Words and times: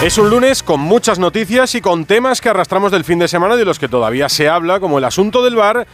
Es 0.00 0.16
un 0.16 0.30
lunes 0.30 0.62
con 0.62 0.78
muchas 0.78 1.18
noticias 1.18 1.74
y 1.74 1.80
con 1.80 2.04
temas 2.04 2.40
que 2.40 2.48
arrastramos 2.48 2.92
del 2.92 3.02
fin 3.02 3.18
de 3.18 3.26
semana 3.26 3.56
de 3.56 3.64
los 3.64 3.80
que 3.80 3.88
todavía 3.88 4.28
se 4.28 4.48
habla, 4.48 4.78
como 4.78 4.98
el 4.98 5.04
asunto 5.04 5.42
del 5.42 5.56
bar 5.56 5.88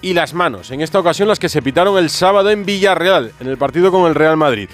y 0.00 0.14
las 0.14 0.32
manos. 0.32 0.70
En 0.70 0.80
esta 0.80 0.98
ocasión 0.98 1.28
las 1.28 1.38
que 1.38 1.50
se 1.50 1.60
pitaron 1.60 1.98
el 1.98 2.08
sábado 2.08 2.48
en 2.48 2.64
Villarreal, 2.64 3.32
en 3.38 3.48
el 3.48 3.58
partido 3.58 3.92
con 3.92 4.08
el 4.08 4.14
Real 4.14 4.38
Madrid. 4.38 4.70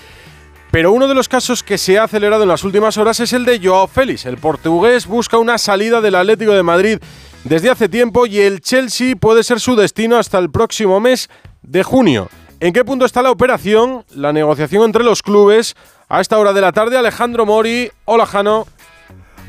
Pero 0.71 0.93
uno 0.93 1.09
de 1.09 1.17
los 1.17 1.29
casos 1.29 1.65
que 1.65 1.79
se 1.79 1.99
ha 1.99 2.05
acelerado 2.05 2.45
en 2.45 2.49
las 2.49 2.63
últimas 2.63 2.97
horas 2.97 3.19
es 3.19 3.33
el 3.33 3.45
de 3.45 3.59
Joao 3.61 3.89
Félix. 3.89 4.25
El 4.25 4.39
portugués 4.39 5.09
busca 5.09 5.37
una 5.37 5.59
salida 5.59 6.01
del 6.01 6.15
Atlético 6.15 6.53
de 6.53 6.63
Madrid 6.63 6.99
desde 7.43 7.71
hace 7.71 7.89
tiempo 7.89 8.25
y 8.25 8.39
el 8.39 8.61
Chelsea 8.61 9.17
puede 9.17 9.43
ser 9.43 9.59
su 9.59 9.75
destino 9.75 10.17
hasta 10.17 10.39
el 10.39 10.49
próximo 10.49 11.01
mes 11.01 11.29
de 11.61 11.83
junio. 11.83 12.29
¿En 12.61 12.73
qué 12.73 12.85
punto 12.85 13.05
está 13.05 13.21
la 13.21 13.33
operación? 13.33 14.05
La 14.15 14.33
negociación 14.33 14.85
entre 14.85 15.03
los 15.03 15.23
clubes. 15.23 15.75
A 16.09 16.21
esta 16.21 16.39
hora 16.39 16.53
de 16.53 16.61
la 16.61 16.71
tarde, 16.71 16.97
Alejandro 16.97 17.45
Mori. 17.45 17.91
Hola, 18.05 18.27
Jano. 18.27 18.67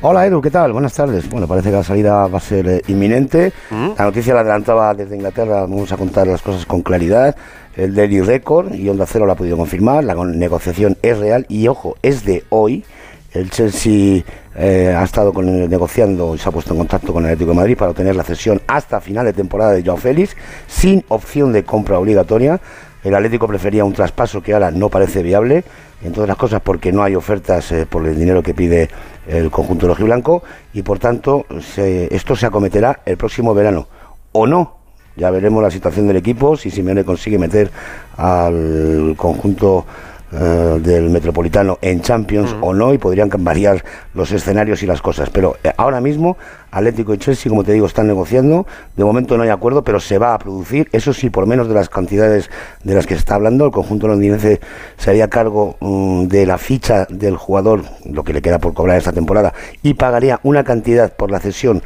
Hola 0.00 0.26
Edu, 0.26 0.40
¿qué 0.40 0.50
tal? 0.50 0.72
Buenas 0.72 0.94
tardes. 0.94 1.28
Bueno, 1.28 1.48
parece 1.48 1.70
que 1.70 1.76
la 1.76 1.82
salida 1.82 2.28
va 2.28 2.38
a 2.38 2.40
ser 2.40 2.68
eh, 2.68 2.82
inminente. 2.86 3.52
Mm. 3.70 3.90
La 3.98 4.04
noticia 4.04 4.32
la 4.32 4.40
adelantaba 4.40 4.94
desde 4.94 5.16
Inglaterra, 5.16 5.62
vamos 5.62 5.90
a 5.90 5.96
contar 5.96 6.28
las 6.28 6.40
cosas 6.40 6.66
con 6.66 6.82
claridad. 6.82 7.34
El 7.74 7.94
Daily 7.96 8.20
Record 8.20 8.74
y 8.74 8.88
Onda 8.88 9.06
Cero 9.06 9.26
lo 9.26 9.32
ha 9.32 9.36
podido 9.36 9.56
confirmar, 9.56 10.04
la 10.04 10.14
negociación 10.14 10.96
es 11.02 11.18
real 11.18 11.46
y 11.48 11.66
ojo, 11.66 11.96
es 12.02 12.24
de 12.24 12.44
hoy. 12.50 12.84
El 13.32 13.50
Chelsea 13.50 14.22
eh, 14.56 14.94
ha 14.96 15.02
estado 15.02 15.32
con- 15.32 15.68
negociando 15.68 16.34
y 16.34 16.38
se 16.38 16.48
ha 16.48 16.52
puesto 16.52 16.72
en 16.72 16.78
contacto 16.78 17.12
con 17.12 17.24
el 17.24 17.30
Atlético 17.32 17.50
de 17.50 17.56
Madrid 17.56 17.76
para 17.76 17.90
obtener 17.90 18.16
la 18.16 18.24
cesión 18.24 18.60
hasta 18.68 19.00
final 19.00 19.26
de 19.26 19.32
temporada 19.32 19.72
de 19.72 19.82
Joao 19.84 19.96
Félix, 19.98 20.36
sin 20.68 21.04
opción 21.08 21.52
de 21.52 21.64
compra 21.64 21.98
obligatoria. 21.98 22.60
El 23.04 23.14
Atlético 23.14 23.46
prefería 23.46 23.84
un 23.84 23.92
traspaso 23.92 24.42
que 24.42 24.54
ahora 24.54 24.70
no 24.70 24.88
parece 24.88 25.22
viable, 25.22 25.64
entre 26.02 26.22
otras 26.22 26.36
cosas 26.36 26.60
porque 26.62 26.92
no 26.92 27.02
hay 27.02 27.14
ofertas 27.14 27.70
eh, 27.72 27.86
por 27.86 28.06
el 28.06 28.18
dinero 28.18 28.42
que 28.42 28.54
pide 28.54 28.88
el 29.26 29.50
conjunto 29.50 29.86
rojiblanco 29.86 30.42
y 30.72 30.82
por 30.82 30.98
tanto 30.98 31.44
esto 31.76 32.34
se 32.34 32.46
acometerá 32.46 33.00
el 33.04 33.16
próximo 33.16 33.54
verano. 33.54 33.86
O 34.32 34.46
no, 34.46 34.78
ya 35.16 35.30
veremos 35.30 35.62
la 35.62 35.70
situación 35.70 36.06
del 36.06 36.16
equipo, 36.16 36.56
si 36.56 36.70
Simeone 36.70 37.04
consigue 37.04 37.38
meter 37.38 37.70
al 38.16 39.14
conjunto 39.16 39.84
eh, 40.30 40.78
del 40.82 41.08
Metropolitano 41.08 41.78
en 41.80 42.02
Champions 42.02 42.54
o 42.60 42.74
no, 42.74 42.92
y 42.92 42.98
podrían 42.98 43.30
variar 43.38 43.82
los 44.12 44.30
escenarios 44.30 44.82
y 44.82 44.86
las 44.86 45.00
cosas. 45.00 45.30
Pero 45.30 45.56
eh, 45.64 45.72
ahora 45.76 46.00
mismo, 46.00 46.36
Atlético 46.70 47.14
y 47.14 47.18
Chelsea, 47.18 47.48
como 47.48 47.64
te 47.64 47.72
digo, 47.72 47.86
están 47.86 48.06
negociando. 48.06 48.66
De 48.96 49.04
momento 49.04 49.36
no 49.36 49.42
hay 49.42 49.48
acuerdo, 49.48 49.82
pero 49.84 50.00
se 50.00 50.18
va 50.18 50.34
a 50.34 50.38
producir. 50.38 50.88
Eso 50.92 51.12
sí, 51.14 51.30
por 51.30 51.46
menos 51.46 51.68
de 51.68 51.74
las 51.74 51.88
cantidades 51.88 52.50
de 52.84 52.94
las 52.94 53.06
que 53.06 53.14
se 53.14 53.20
está 53.20 53.36
hablando, 53.36 53.64
el 53.64 53.72
conjunto 53.72 54.06
londinense 54.06 54.60
se 54.98 55.10
haría 55.10 55.28
cargo 55.28 55.76
mm, 55.80 56.26
de 56.26 56.44
la 56.44 56.58
ficha 56.58 57.06
del 57.08 57.36
jugador, 57.36 57.84
lo 58.04 58.22
que 58.22 58.34
le 58.34 58.42
queda 58.42 58.58
por 58.58 58.74
cobrar 58.74 58.98
esta 58.98 59.12
temporada, 59.12 59.54
y 59.82 59.94
pagaría 59.94 60.40
una 60.42 60.62
cantidad 60.62 61.12
por 61.12 61.30
la 61.30 61.40
cesión 61.40 61.82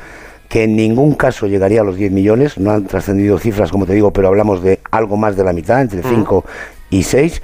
que 0.48 0.64
en 0.64 0.76
ningún 0.76 1.14
caso 1.14 1.46
llegaría 1.46 1.80
a 1.80 1.84
los 1.84 1.96
10 1.96 2.12
millones, 2.12 2.58
no 2.58 2.72
han 2.72 2.84
trascendido 2.86 3.38
cifras, 3.38 3.70
como 3.70 3.86
te 3.86 3.94
digo, 3.94 4.12
pero 4.12 4.28
hablamos 4.28 4.62
de 4.62 4.80
algo 4.90 5.16
más 5.16 5.34
de 5.34 5.44
la 5.44 5.54
mitad, 5.54 5.80
entre 5.80 6.02
5 6.02 6.44
y 6.90 7.04
6. 7.04 7.40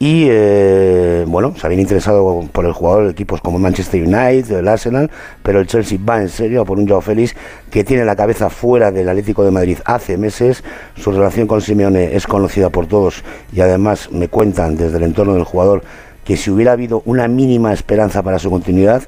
Y 0.00 0.26
eh, 0.30 1.24
bueno, 1.26 1.54
se 1.56 1.66
habían 1.66 1.80
interesado 1.80 2.48
por 2.52 2.64
el 2.64 2.72
jugador 2.72 3.10
equipos 3.10 3.40
como 3.40 3.58
Manchester 3.58 4.00
United, 4.02 4.58
el 4.58 4.68
Arsenal, 4.68 5.10
pero 5.42 5.58
el 5.58 5.66
Chelsea 5.66 5.98
va 6.08 6.20
en 6.20 6.28
serio 6.28 6.64
por 6.64 6.78
un 6.78 6.86
Joao 6.86 7.00
Félix 7.00 7.34
que 7.68 7.82
tiene 7.82 8.04
la 8.04 8.14
cabeza 8.14 8.48
fuera 8.48 8.92
del 8.92 9.08
Atlético 9.08 9.44
de 9.44 9.50
Madrid 9.50 9.78
hace 9.84 10.16
meses. 10.16 10.62
Su 10.94 11.10
relación 11.10 11.48
con 11.48 11.60
Simeone 11.60 12.14
es 12.14 12.28
conocida 12.28 12.70
por 12.70 12.86
todos 12.86 13.24
y 13.52 13.60
además 13.60 14.12
me 14.12 14.28
cuentan 14.28 14.76
desde 14.76 14.98
el 14.98 15.02
entorno 15.02 15.34
del 15.34 15.44
jugador 15.44 15.82
que 16.24 16.36
si 16.36 16.50
hubiera 16.50 16.72
habido 16.72 17.02
una 17.04 17.26
mínima 17.26 17.72
esperanza 17.72 18.22
para 18.22 18.38
su 18.38 18.50
continuidad, 18.50 19.02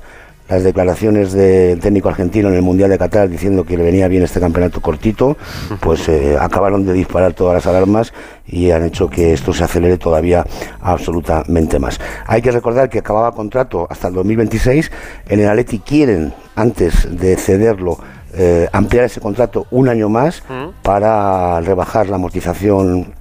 las 0.50 0.64
declaraciones 0.64 1.32
del 1.32 1.78
técnico 1.78 2.08
argentino 2.08 2.48
en 2.48 2.56
el 2.56 2.62
Mundial 2.62 2.90
de 2.90 2.98
Qatar 2.98 3.28
diciendo 3.28 3.64
que 3.64 3.76
le 3.76 3.84
venía 3.84 4.08
bien 4.08 4.24
este 4.24 4.40
campeonato 4.40 4.80
cortito, 4.80 5.36
pues 5.80 6.08
eh, 6.08 6.36
acabaron 6.38 6.84
de 6.84 6.92
disparar 6.92 7.34
todas 7.34 7.54
las 7.54 7.66
alarmas 7.66 8.12
y 8.46 8.72
han 8.72 8.84
hecho 8.84 9.08
que 9.08 9.32
esto 9.32 9.52
se 9.52 9.62
acelere 9.62 9.96
todavía 9.96 10.44
absolutamente 10.80 11.78
más. 11.78 12.00
Hay 12.26 12.42
que 12.42 12.50
recordar 12.50 12.90
que 12.90 12.98
acababa 12.98 13.32
contrato 13.32 13.86
hasta 13.88 14.08
el 14.08 14.14
2026, 14.14 14.90
en 15.28 15.40
el 15.40 15.48
Atleti 15.48 15.78
quieren, 15.78 16.34
antes 16.56 17.16
de 17.16 17.36
cederlo, 17.36 17.98
eh, 18.34 18.68
ampliar 18.72 19.04
ese 19.04 19.20
contrato 19.20 19.66
un 19.70 19.88
año 19.88 20.08
más 20.08 20.42
para 20.82 21.60
rebajar 21.60 22.08
la 22.08 22.16
amortización 22.16 23.14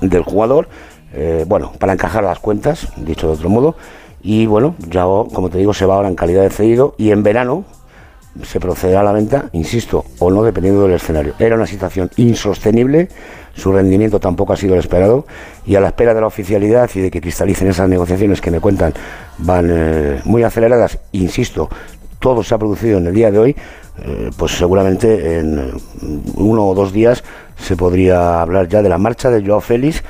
del 0.00 0.22
jugador, 0.22 0.68
eh, 1.12 1.44
bueno, 1.46 1.72
para 1.78 1.92
encajar 1.92 2.24
las 2.24 2.40
cuentas, 2.40 2.88
dicho 2.96 3.28
de 3.28 3.34
otro 3.34 3.48
modo, 3.48 3.76
y 4.26 4.44
bueno, 4.46 4.74
ya 4.90 5.02
como 5.02 5.50
te 5.50 5.58
digo, 5.58 5.72
se 5.72 5.86
va 5.86 5.94
ahora 5.94 6.08
en 6.08 6.16
calidad 6.16 6.42
de 6.42 6.50
cedido 6.50 6.96
y 6.98 7.12
en 7.12 7.22
verano 7.22 7.64
se 8.42 8.58
procederá 8.58 9.00
a 9.00 9.04
la 9.04 9.12
venta, 9.12 9.50
insisto, 9.52 10.04
o 10.18 10.32
no, 10.32 10.42
dependiendo 10.42 10.82
del 10.82 10.94
escenario. 10.96 11.34
Era 11.38 11.54
una 11.54 11.66
situación 11.68 12.10
insostenible, 12.16 13.08
su 13.54 13.72
rendimiento 13.72 14.18
tampoco 14.18 14.52
ha 14.52 14.56
sido 14.56 14.74
el 14.74 14.80
esperado, 14.80 15.26
y 15.64 15.76
a 15.76 15.80
la 15.80 15.86
espera 15.86 16.12
de 16.12 16.20
la 16.20 16.26
oficialidad 16.26 16.90
y 16.96 17.02
de 17.02 17.10
que 17.12 17.20
cristalicen 17.20 17.68
esas 17.68 17.88
negociaciones 17.88 18.40
que 18.40 18.50
me 18.50 18.58
cuentan 18.58 18.94
van 19.38 19.68
eh, 19.70 20.20
muy 20.24 20.42
aceleradas, 20.42 20.98
insisto, 21.12 21.68
todo 22.18 22.42
se 22.42 22.52
ha 22.52 22.58
producido 22.58 22.98
en 22.98 23.06
el 23.06 23.14
día 23.14 23.30
de 23.30 23.38
hoy, 23.38 23.56
eh, 24.02 24.30
pues 24.36 24.58
seguramente 24.58 25.38
en 25.38 25.70
uno 26.34 26.66
o 26.66 26.74
dos 26.74 26.92
días 26.92 27.22
se 27.56 27.76
podría 27.76 28.42
hablar 28.42 28.66
ya 28.66 28.82
de 28.82 28.88
la 28.88 28.98
marcha 28.98 29.30
de 29.30 29.46
Joao 29.46 29.60
Félix 29.60 30.02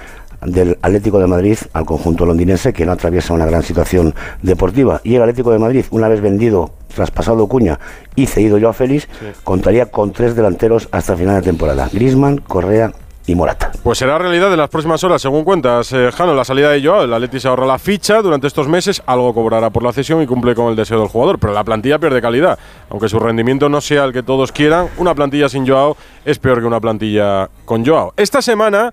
del 0.47 0.79
Atlético 0.83 1.19
de 1.19 1.27
Madrid 1.27 1.59
al 1.73 1.85
conjunto 1.85 2.25
londinense 2.25 2.73
que 2.73 2.87
no 2.87 2.93
atraviesa 2.93 3.35
una 3.35 3.47
gran 3.47 3.63
situación 3.63 4.15
deportiva 4.43 5.01
y 5.05 5.15
el 5.17 5.23
Atlético 5.23 5.51
de 5.51 5.59
Madrid 5.59 5.85
una 5.91 6.09
vez 6.09 6.21
vendido 6.21 6.71
traspasado 6.95 7.47
Cuña 7.47 7.79
y 8.15 8.27
cedido 8.27 8.59
Joao 8.59 8.73
Félix 8.73 9.09
contaría 9.45 9.87
con 9.87 10.13
tres 10.13 10.35
delanteros 10.35 10.89
hasta 10.93 11.17
final 11.17 11.37
de 11.37 11.43
temporada 11.43 11.89
Griezmann, 11.93 12.39
Correa 12.39 12.93
y 13.27 13.35
Morata 13.35 13.73
Pues 13.83 13.99
será 13.99 14.19
realidad 14.19 14.53
en 14.53 14.59
las 14.59 14.69
próximas 14.69 15.03
horas, 15.03 15.21
según 15.21 15.45
cuentas, 15.45 15.93
eh, 15.93 16.11
Jano, 16.13 16.35
la 16.35 16.45
salida 16.45 16.71
de 16.71 16.83
Joao. 16.83 17.03
El 17.03 17.13
Atleti 17.13 17.41
se 17.41 17.49
ahorra 17.49 17.67
la 17.67 17.79
ficha 17.79 18.23
durante 18.23 18.47
estos 18.47 18.69
meses, 18.69 19.03
algo 19.05 19.35
cobrará 19.35 19.71
por 19.71 19.83
la 19.83 19.93
cesión 19.93 20.23
y 20.23 20.27
cumple 20.27 20.55
con 20.55 20.69
el 20.69 20.77
deseo 20.77 21.01
del 21.01 21.09
jugador. 21.09 21.39
Pero 21.39 21.53
la 21.53 21.65
plantilla 21.65 21.99
pierde 21.99 22.23
calidad. 22.23 22.59
Aunque 22.89 23.09
su 23.09 23.19
rendimiento 23.19 23.69
no 23.69 23.81
sea 23.81 24.05
el 24.05 24.13
que 24.13 24.23
todos 24.23 24.53
quieran, 24.53 24.89
una 24.99 25.15
plantilla 25.15 25.49
sin 25.49 25.67
Joao 25.67 25.97
es 26.25 26.39
peor 26.39 26.61
que 26.61 26.67
una 26.67 26.81
plantilla 26.81 27.51
con 27.65 27.85
Joao. 27.85 28.15
Esta 28.17 28.41
semana 28.43 28.93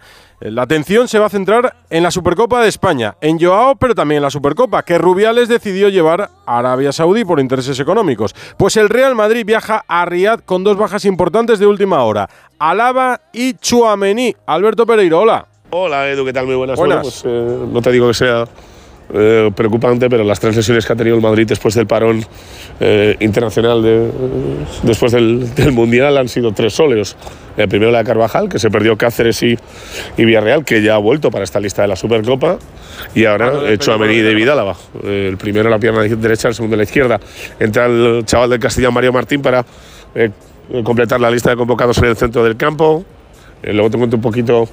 la 0.51 0.63
atención 0.63 1.07
se 1.07 1.19
va 1.19 1.27
a 1.27 1.29
centrar 1.29 1.75
en 1.89 2.03
la 2.03 2.11
Supercopa 2.11 2.61
de 2.61 2.67
España, 2.67 3.15
en 3.21 3.39
Joao, 3.39 3.75
pero 3.75 3.95
también 3.95 4.17
en 4.17 4.23
la 4.23 4.29
Supercopa, 4.29 4.83
que 4.83 4.97
Rubiales 4.97 5.47
decidió 5.47 5.89
llevar 5.89 6.29
a 6.45 6.57
Arabia 6.57 6.91
Saudí 6.91 7.23
por 7.23 7.39
intereses 7.39 7.79
económicos. 7.79 8.35
Pues 8.57 8.75
el 8.77 8.89
Real 8.89 9.15
Madrid 9.15 9.45
viaja 9.45 9.85
a 9.87 10.05
Riyadh 10.05 10.43
con 10.43 10.63
dos 10.63 10.77
bajas 10.77 11.05
importantes 11.05 11.59
de 11.59 11.67
última 11.67 12.03
hora, 12.03 12.29
Alaba 12.59 13.21
y 13.31 13.53
Chuamení. 13.53 14.35
Alberto 14.45 14.85
Pereiro, 14.85 15.21
hola. 15.21 15.47
Hola 15.69 16.09
Edu, 16.09 16.25
¿qué 16.25 16.33
tal? 16.33 16.45
Muy 16.45 16.55
buenas. 16.55 16.77
Buenas. 16.77 17.23
Bueno, 17.23 17.47
pues, 17.47 17.63
eh, 17.63 17.71
no 17.71 17.81
te 17.81 17.91
digo 17.91 18.07
que 18.07 18.13
sea 18.13 18.45
eh, 19.13 19.51
preocupante, 19.55 20.09
pero 20.09 20.23
las 20.23 20.39
tres 20.39 20.55
lesiones 20.55 20.85
que 20.85 20.93
ha 20.93 20.95
tenido 20.95 21.15
el 21.15 21.21
Madrid 21.21 21.45
después 21.47 21.73
del 21.75 21.87
parón 21.87 22.25
eh, 22.79 23.15
internacional 23.19 23.81
de- 23.83 24.09
después 24.83 25.11
del, 25.11 25.53
del 25.55 25.71
Mundial 25.71 26.17
han 26.17 26.29
sido 26.29 26.51
tres 26.53 26.73
sóleos. 26.73 27.15
El 27.57 27.67
primero 27.67 27.91
la 27.91 27.99
de 27.99 28.05
Carvajal, 28.05 28.49
que 28.49 28.57
se 28.59 28.69
perdió 28.71 28.97
Cáceres 28.97 29.43
y, 29.43 29.57
y 30.17 30.25
Villarreal, 30.25 30.65
que 30.65 30.81
ya 30.81 30.95
ha 30.95 30.97
vuelto 30.97 31.29
para 31.29 31.43
esta 31.43 31.59
lista 31.59 31.81
de 31.83 31.87
la 31.87 31.95
Supercopa. 31.95 32.57
Y 33.13 33.25
ahora 33.25 33.47
Hablo 33.47 33.61
del 33.63 33.73
hecho 33.73 33.93
a 33.93 33.97
Mení 33.97 34.19
de 34.21 34.33
Vidálava. 34.33 34.75
Eh, 35.03 35.27
el 35.29 35.37
primero 35.37 35.69
la 35.69 35.77
pierna 35.79 36.01
derecha, 36.01 36.47
el 36.47 36.55
segundo 36.55 36.75
la 36.77 36.83
izquierda. 36.83 37.19
Entra 37.59 37.85
el 37.85 38.23
chaval 38.25 38.49
del 38.49 38.59
Castellán, 38.59 38.93
Mario 38.93 39.13
Martín, 39.13 39.41
para 39.41 39.63
eh, 40.15 40.31
completar 40.83 41.21
la 41.21 41.29
lista 41.29 41.51
de 41.51 41.55
convocados 41.57 41.97
en 41.99 42.05
el 42.05 42.15
centro 42.15 42.43
del 42.43 42.57
campo. 42.57 43.05
Luego 43.61 43.89
te 43.91 43.97
cuento 43.97 44.15
un 44.15 44.21
poquito 44.21 44.67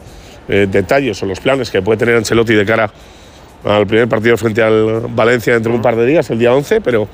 detalles 0.48 1.22
o 1.22 1.26
los 1.26 1.38
planes 1.38 1.70
que 1.70 1.80
puede 1.80 1.98
tener 1.98 2.16
Ancelotti 2.16 2.54
de 2.54 2.64
cara 2.66 2.90
al 3.64 3.86
primer 3.86 4.08
partido 4.08 4.36
frente 4.36 4.62
al 4.62 5.02
Valencia 5.08 5.54
dentro 5.54 5.72
de 5.72 5.76
un 5.76 5.82
par 5.82 5.96
de 5.96 6.06
días, 6.06 6.30
el 6.30 6.38
día 6.38 6.54
11, 6.54 6.80
pero 6.80 7.08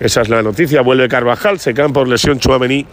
esa 0.00 0.22
es 0.22 0.28
la 0.28 0.42
noticia. 0.42 0.82
Vuelve 0.82 1.08
Carvajal, 1.08 1.58
se 1.58 1.74
caen 1.74 1.92
por 1.92 2.08
lesión 2.08 2.38
Chouameni 2.38 2.86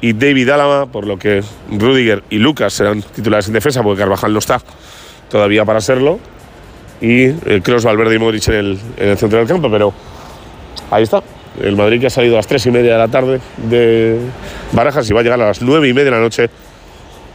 y 0.00 0.12
David 0.12 0.50
Álava, 0.50 0.86
por 0.86 1.06
lo 1.06 1.18
que 1.18 1.42
Rudiger 1.70 2.22
y 2.30 2.38
Lucas 2.38 2.74
serán 2.74 3.02
titulares 3.02 3.48
en 3.48 3.54
defensa, 3.54 3.82
porque 3.82 4.00
Carvajal 4.00 4.32
no 4.32 4.38
está 4.38 4.60
todavía 5.30 5.64
para 5.64 5.80
serlo. 5.80 6.18
Y 7.00 7.24
eh, 7.24 7.60
Kroos, 7.62 7.84
Valverde 7.84 8.14
y 8.14 8.18
Modric 8.18 8.48
en 8.48 8.54
el, 8.54 8.78
en 8.96 9.08
el 9.10 9.18
centro 9.18 9.38
del 9.38 9.48
campo, 9.48 9.70
pero 9.70 9.92
ahí 10.90 11.02
está. 11.02 11.22
El 11.62 11.76
Madrid 11.76 12.00
que 12.00 12.06
ha 12.06 12.10
salido 12.10 12.34
a 12.34 12.38
las 12.38 12.46
3 12.46 12.66
y 12.66 12.70
media 12.70 12.92
de 12.92 12.98
la 12.98 13.08
tarde 13.08 13.40
de 13.56 14.18
Barajas 14.72 15.08
y 15.08 15.14
va 15.14 15.20
a 15.20 15.22
llegar 15.22 15.40
a 15.40 15.46
las 15.46 15.62
9 15.62 15.88
y 15.88 15.92
media 15.92 16.06
de 16.06 16.10
la 16.10 16.20
noche 16.20 16.50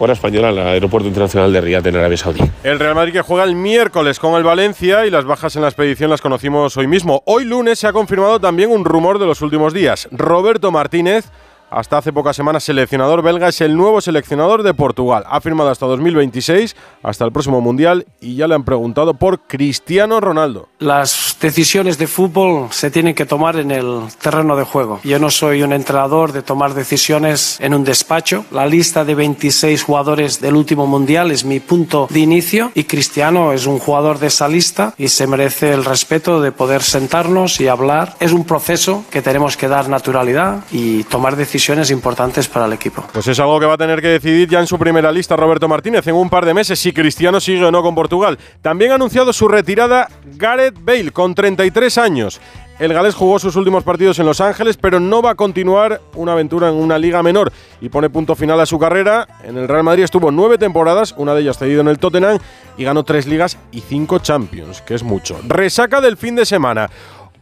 hora 0.04 0.14
española 0.14 0.50
al 0.50 0.58
Aeropuerto 0.58 1.08
Internacional 1.08 1.54
de 1.54 1.62
Riyadh 1.62 1.86
en 1.86 1.96
Arabia 1.96 2.18
Saudí. 2.18 2.42
El 2.64 2.80
Real 2.80 2.96
Madrid 2.96 3.14
que 3.14 3.22
juega 3.22 3.44
el 3.44 3.56
miércoles 3.56 4.20
con 4.20 4.34
el 4.34 4.44
Valencia 4.44 5.06
y 5.06 5.12
las 5.12 5.26
bajas 5.26 5.56
en 5.56 5.62
la 5.62 5.68
expedición 5.68 6.10
las 6.10 6.22
conocimos 6.22 6.76
hoy 6.76 6.88
mismo. 6.88 7.22
Hoy 7.26 7.46
lunes 7.46 7.78
se 7.78 7.88
ha 7.88 7.94
confirmado 7.94 8.40
también 8.40 8.72
un 8.72 8.84
rumor 8.84 9.20
de 9.20 9.28
los 9.28 9.42
últimos 9.44 9.74
días. 9.74 10.08
Roberto 10.12 10.72
Martínez, 10.72 11.26
hasta 11.70 12.00
hace 12.00 12.12
pocas 12.12 12.36
semanas 12.36 12.64
seleccionador 12.64 13.22
belga, 13.22 13.48
es 13.48 13.62
el 13.62 13.78
nuevo 13.78 14.02
seleccionador 14.02 14.64
de 14.64 14.74
Portugal. 14.74 15.24
Ha 15.28 15.40
firmado 15.40 15.70
hasta 15.70 15.86
2026, 15.86 16.76
hasta 17.04 17.24
el 17.24 17.32
próximo 17.32 17.62
Mundial, 17.62 18.08
y 18.20 18.36
ya 18.36 18.48
le 18.48 18.56
han 18.56 18.66
preguntado 18.66 19.14
por 19.14 19.42
Cristiano 19.42 20.20
Ronaldo. 20.20 20.68
Las 20.80 21.31
decisiones 21.42 21.98
de 21.98 22.08
fútbol 22.08 22.68
se 22.72 22.92
tienen 22.92 23.16
que 23.16 23.26
tomar 23.26 23.58
en 23.58 23.72
el 23.72 24.04
terreno 24.22 24.56
de 24.56 24.64
juego. 24.64 25.00
Yo 25.04 25.20
no 25.20 25.30
soy 25.30 25.64
un 25.64 25.74
entrenador 25.74 26.32
de 26.32 26.44
tomar 26.44 26.74
decisiones 26.74 27.58
en 27.60 27.74
un 27.74 27.84
despacho. 27.84 28.46
La 28.52 28.68
lista 28.68 29.04
de 29.04 29.16
26 29.16 29.84
jugadores 29.84 30.40
del 30.40 30.56
último 30.56 30.86
mundial 30.86 31.32
es 31.32 31.44
mi 31.44 31.60
punto 31.60 32.08
de 32.10 32.20
inicio 32.20 32.72
y 32.76 32.84
Cristiano 32.84 33.54
es 33.54 33.66
un 33.66 33.80
jugador 33.80 34.20
de 34.20 34.28
esa 34.28 34.48
lista 34.48 34.94
y 34.98 35.08
se 35.08 35.28
merece 35.28 35.72
el 35.72 35.84
respeto 35.84 36.42
de 36.42 36.52
poder 36.52 36.84
sentarnos 36.84 37.60
y 37.60 37.68
hablar. 37.68 38.16
Es 38.20 38.32
un 38.32 38.46
proceso 38.46 39.04
que 39.10 39.22
tenemos 39.22 39.58
que 39.58 39.68
dar 39.68 39.90
naturalidad 39.90 40.64
y 40.72 41.04
tomar 41.06 41.36
decisiones 41.36 41.90
importantes 41.90 42.48
para 42.48 42.66
el 42.66 42.74
equipo. 42.74 43.04
Pues 43.12 43.28
es 43.28 43.40
algo 43.40 43.60
que 43.60 43.66
va 43.66 43.74
a 43.74 43.78
tener 43.78 44.02
que 44.02 44.10
decidir 44.10 44.48
ya 44.48 44.60
en 44.60 44.68
su 44.68 44.78
primera 44.78 45.12
lista 45.12 45.36
Roberto 45.36 45.68
Martínez 45.68 46.06
en 46.06 46.16
un 46.16 46.30
par 46.30 46.46
de 46.46 46.54
meses 46.54 46.80
si 46.80 46.94
Cristiano 46.94 47.40
sigue 47.40 47.66
o 47.66 47.72
no 47.72 47.82
con 47.82 47.96
Portugal. 47.96 48.38
También 48.62 48.92
ha 48.92 48.96
anunciado 48.96 49.34
su 49.34 49.48
retirada 49.48 50.08
Gareth 50.38 50.78
Bale 50.80 51.12
con 51.12 51.31
33 51.36 51.98
años. 51.98 52.42
El 52.80 52.94
galés 52.94 53.14
jugó 53.14 53.38
sus 53.38 53.56
últimos 53.56 53.84
partidos 53.84 54.18
en 54.20 54.26
Los 54.26 54.42
Ángeles, 54.42 54.78
pero 54.78 55.00
no 55.00 55.22
va 55.22 55.32
a 55.32 55.36
continuar 55.36 56.02
una 56.16 56.34
aventura 56.34 56.70
en 56.70 56.76
una 56.76 56.98
liga 56.98 57.22
menor 57.22 57.52
y 57.80 57.90
pone 57.90 58.10
punto 58.10 58.36
final 58.36 58.60
a 58.60 58.66
su 58.66 58.80
carrera. 58.80 59.28
En 59.44 59.58
el 59.58 59.68
Real 59.68 59.84
Madrid 59.84 60.04
estuvo 60.04 60.32
nueve 60.32 60.58
temporadas, 60.58 61.14
una 61.18 61.34
de 61.34 61.42
ellas 61.42 61.58
cedido 61.58 61.82
en 61.82 61.88
el 61.88 62.00
Tottenham, 62.00 62.40
y 62.78 62.84
ganó 62.84 63.04
tres 63.04 63.28
ligas 63.28 63.58
y 63.72 63.82
cinco 63.82 64.20
Champions, 64.20 64.82
que 64.82 64.96
es 64.96 65.04
mucho. 65.04 65.40
Resaca 65.48 66.02
del 66.02 66.18
fin 66.18 66.36
de 66.36 66.46
semana. 66.46 66.90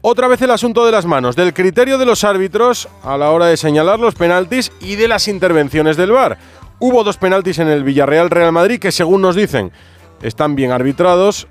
Otra 0.02 0.28
vez 0.28 0.42
el 0.42 0.52
asunto 0.52 0.86
de 0.86 0.92
las 0.92 1.06
manos, 1.06 1.36
del 1.36 1.54
criterio 1.54 1.98
de 1.98 2.06
los 2.06 2.24
árbitros 2.24 2.88
a 3.04 3.18
la 3.18 3.32
hora 3.32 3.48
de 3.48 3.58
señalar 3.58 4.00
los 4.00 4.16
penaltis 4.16 4.72
y 4.80 4.96
de 4.96 5.08
las 5.08 5.28
intervenciones 5.28 5.98
del 5.98 6.12
VAR. 6.12 6.38
Hubo 6.80 7.04
dos 7.04 7.18
penaltis 7.18 7.60
en 7.60 7.68
el 7.68 7.84
Villarreal 7.84 8.30
Real 8.30 8.54
Madrid 8.54 8.80
que 8.80 8.94
según 8.94 9.22
nos 9.22 9.36
dicen 9.36 9.72
están 10.22 10.56
bien 10.56 10.72
arbitrados 10.72 11.48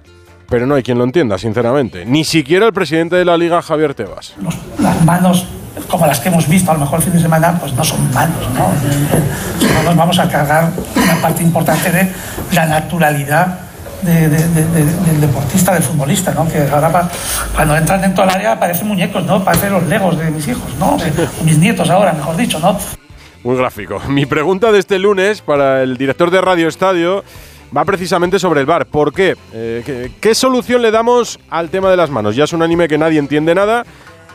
pero 0.49 0.67
no 0.67 0.75
hay 0.75 0.83
quien 0.83 0.99
lo 0.99 1.05
entienda, 1.05 1.39
sinceramente. 1.39 2.05
Ni 2.07 2.25
siquiera 2.25 2.67
el 2.67 2.73
presidente 2.73 3.17
de 3.17 3.25
la 3.25 3.37
liga, 3.37 3.61
Javier 3.61 3.95
Tebas. 3.95 4.35
las 4.79 5.05
manos, 5.05 5.47
como 5.89 6.07
las 6.07 6.21
que 6.21 6.29
hemos 6.29 6.49
visto 6.49 6.71
a 6.71 6.75
lo 6.75 6.81
mejor 6.81 7.01
el 7.01 7.05
fin 7.05 7.13
de 7.13 7.21
semana, 7.21 7.59
pues 7.61 7.73
no 7.75 7.85
son 7.85 8.13
manos, 8.13 8.49
¿no? 8.55 8.69
No 9.75 9.83
nos 9.83 9.97
vamos 9.97 10.19
a 10.19 10.29
cargar 10.29 10.71
una 10.97 11.15
parte 11.17 11.43
importante 11.43 11.91
de 11.91 12.09
la 12.53 12.67
naturalidad 12.67 13.61
del 14.03 15.21
deportista, 15.21 15.75
del 15.75 15.83
futbolista, 15.83 16.33
¿no? 16.33 16.49
Que 16.49 16.63
ahora 16.63 17.09
cuando 17.55 17.77
entran 17.77 18.01
dentro 18.01 18.25
del 18.25 18.35
área 18.35 18.59
parecen 18.59 18.89
muñecos, 18.89 19.25
¿no? 19.25 19.45
Parecen 19.45 19.73
los 19.73 19.87
legos 19.87 20.19
de 20.19 20.31
mis 20.31 20.49
hijos, 20.49 20.75
¿no? 20.79 20.97
mis 21.45 21.59
nietos 21.59 21.91
ahora, 21.91 22.13
mejor 22.13 22.37
dicho, 22.37 22.59
¿no? 22.59 22.79
Muy 23.45 23.57
gráfico. 23.57 24.01
Mi 24.09 24.25
pregunta 24.25 24.73
de 24.73 24.79
este 24.79 24.99
lunes 24.99 25.43
para 25.43 25.83
el 25.83 25.97
director 25.97 26.31
de 26.31 26.41
Radio 26.41 26.69
Estadio 26.69 27.23
va 27.77 27.85
precisamente 27.85 28.39
sobre 28.39 28.61
el 28.61 28.67
bar. 28.67 28.87
¿Por 28.87 29.13
qué? 29.13 29.37
Eh, 29.53 30.11
¿qué, 30.21 30.35
solución 30.35 30.83
le 30.83 30.91
damos 30.91 31.39
al 31.51 31.71
tema 31.71 31.91
de 31.91 31.97
las 31.97 32.11
manos? 32.11 32.37
Ya 32.37 32.45
es 32.45 32.53
un 32.53 32.63
anime 32.63 32.89
que 32.89 32.99
nadie 32.99 33.19
entiende 33.19 33.55
nada 33.55 33.85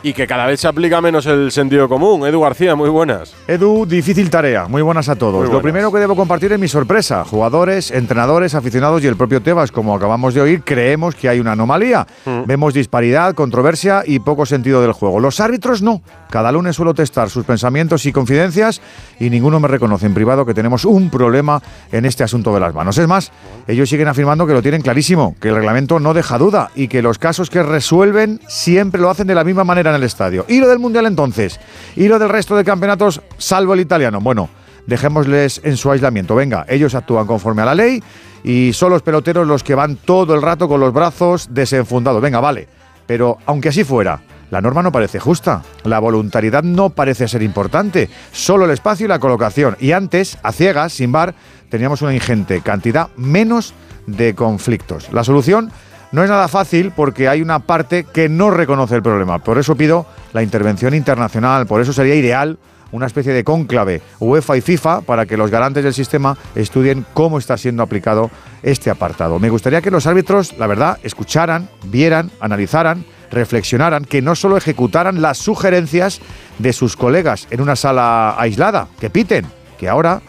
y 0.04 0.12
que 0.12 0.26
cada 0.26 0.44
vez 0.44 0.60
se 0.60 0.68
aplica 0.68 1.00
menos 1.00 1.24
el 1.24 1.50
sentido 1.50 1.88
común. 1.88 2.26
Edu 2.26 2.42
García, 2.42 2.76
muy 2.76 2.90
buenas. 2.90 3.34
Edu, 3.48 3.86
difícil 3.86 4.28
tarea. 4.28 4.68
Muy 4.68 4.82
buenas 4.82 5.08
a 5.08 5.16
todos. 5.16 5.48
Lo 5.48 5.62
primero 5.62 5.90
que 5.90 5.98
debo 5.98 6.14
compartir 6.14 6.52
es 6.52 6.58
mi 6.58 6.68
sorpresa. 6.68 7.24
Jugadores, 7.24 7.90
entrenadores, 7.90 8.54
aficionados 8.54 9.02
y 9.02 9.06
el 9.06 9.16
propio 9.16 9.40
Tebas, 9.40 9.72
como 9.72 9.94
acabamos 9.94 10.34
de 10.34 10.42
oír, 10.42 10.62
creemos 10.62 11.14
que 11.14 11.30
hay 11.30 11.40
una 11.40 11.52
anomalía. 11.52 12.06
Mm. 12.26 12.44
Vemos 12.44 12.74
disparidad, 12.74 13.34
controversia 13.34 14.02
y 14.04 14.18
poco 14.18 14.44
sentido 14.44 14.82
del 14.82 14.92
juego. 14.92 15.20
Los 15.20 15.40
árbitros 15.40 15.80
no. 15.80 16.02
Cada 16.28 16.52
lunes 16.52 16.76
suelo 16.76 16.92
testar 16.92 17.30
sus 17.30 17.46
pensamientos 17.46 18.04
y 18.04 18.12
confidencias 18.12 18.82
y 19.18 19.30
ninguno 19.30 19.58
me 19.58 19.68
reconoce 19.68 20.04
en 20.04 20.12
privado 20.12 20.44
que 20.44 20.52
tenemos 20.52 20.84
un 20.84 21.08
problema 21.08 21.62
en 21.92 22.04
este 22.04 22.24
asunto 22.24 22.52
de 22.52 22.60
las 22.60 22.74
manos. 22.74 22.98
Es 22.98 23.08
más, 23.08 23.32
ellos 23.66 23.88
siguen 23.88 24.08
afirmando 24.08 24.46
que 24.46 24.52
lo 24.52 24.60
tienen 24.60 24.82
clarísimo, 24.82 25.34
que 25.40 25.48
el 25.48 25.54
reglamento 25.54 25.98
no 25.98 26.12
deja 26.12 26.36
duda 26.36 26.70
y 26.74 26.88
que 26.88 27.00
los 27.00 27.18
casos 27.18 27.48
que 27.48 27.62
resuelven 27.62 28.40
siempre 28.48 29.00
lo 29.00 29.08
hacen 29.08 29.26
de 29.26 29.34
la 29.34 29.44
misma 29.44 29.64
manera 29.64 29.93
en 29.94 30.02
el 30.02 30.06
estadio. 30.06 30.44
¿Y 30.48 30.60
lo 30.60 30.68
del 30.68 30.78
Mundial 30.78 31.06
entonces? 31.06 31.60
¿Y 31.96 32.08
lo 32.08 32.18
del 32.18 32.28
resto 32.28 32.56
de 32.56 32.64
campeonatos, 32.64 33.20
salvo 33.38 33.74
el 33.74 33.80
italiano? 33.80 34.20
Bueno, 34.20 34.48
dejémosles 34.86 35.60
en 35.64 35.76
su 35.76 35.90
aislamiento. 35.90 36.34
Venga, 36.34 36.66
ellos 36.68 36.94
actúan 36.94 37.26
conforme 37.26 37.62
a 37.62 37.66
la 37.66 37.74
ley 37.74 38.02
y 38.42 38.72
son 38.72 38.90
los 38.90 39.02
peloteros 39.02 39.46
los 39.46 39.62
que 39.62 39.74
van 39.74 39.96
todo 39.96 40.34
el 40.34 40.42
rato 40.42 40.68
con 40.68 40.80
los 40.80 40.92
brazos 40.92 41.48
desenfundados. 41.50 42.20
Venga, 42.20 42.40
vale. 42.40 42.68
Pero 43.06 43.38
aunque 43.46 43.70
así 43.70 43.84
fuera, 43.84 44.20
la 44.50 44.60
norma 44.60 44.82
no 44.82 44.92
parece 44.92 45.18
justa. 45.18 45.62
La 45.84 45.98
voluntariedad 45.98 46.62
no 46.62 46.90
parece 46.90 47.28
ser 47.28 47.42
importante. 47.42 48.08
Solo 48.32 48.64
el 48.64 48.70
espacio 48.70 49.06
y 49.06 49.08
la 49.08 49.18
colocación. 49.18 49.76
Y 49.80 49.92
antes, 49.92 50.38
a 50.42 50.52
ciegas, 50.52 50.92
sin 50.92 51.12
bar, 51.12 51.34
teníamos 51.70 52.02
una 52.02 52.14
ingente 52.14 52.60
cantidad 52.60 53.08
menos 53.16 53.74
de 54.06 54.34
conflictos. 54.34 55.12
La 55.12 55.24
solución 55.24 55.72
no 56.14 56.22
es 56.22 56.30
nada 56.30 56.46
fácil 56.46 56.92
porque 56.92 57.26
hay 57.26 57.42
una 57.42 57.58
parte 57.58 58.04
que 58.04 58.28
no 58.28 58.48
reconoce 58.52 58.94
el 58.94 59.02
problema. 59.02 59.40
Por 59.40 59.58
eso 59.58 59.74
pido 59.74 60.06
la 60.32 60.44
intervención 60.44 60.94
internacional, 60.94 61.66
por 61.66 61.80
eso 61.80 61.92
sería 61.92 62.14
ideal 62.14 62.56
una 62.92 63.06
especie 63.06 63.32
de 63.32 63.42
cónclave 63.42 64.00
UEFA 64.20 64.56
y 64.56 64.60
FIFA 64.60 65.00
para 65.00 65.26
que 65.26 65.36
los 65.36 65.50
garantes 65.50 65.82
del 65.82 65.92
sistema 65.92 66.38
estudien 66.54 67.04
cómo 67.14 67.38
está 67.38 67.58
siendo 67.58 67.82
aplicado 67.82 68.30
este 68.62 68.90
apartado. 68.90 69.40
Me 69.40 69.50
gustaría 69.50 69.82
que 69.82 69.90
los 69.90 70.06
árbitros, 70.06 70.56
la 70.56 70.68
verdad, 70.68 71.00
escucharan, 71.02 71.68
vieran, 71.86 72.30
analizaran, 72.38 73.04
reflexionaran, 73.32 74.04
que 74.04 74.22
no 74.22 74.36
solo 74.36 74.56
ejecutaran 74.56 75.20
las 75.20 75.38
sugerencias 75.38 76.20
de 76.60 76.72
sus 76.72 76.96
colegas 76.96 77.48
en 77.50 77.60
una 77.60 77.74
sala 77.74 78.36
aislada, 78.38 78.86
que 79.00 79.10
piten, 79.10 79.46
que 79.80 79.88
ahora 79.88 80.22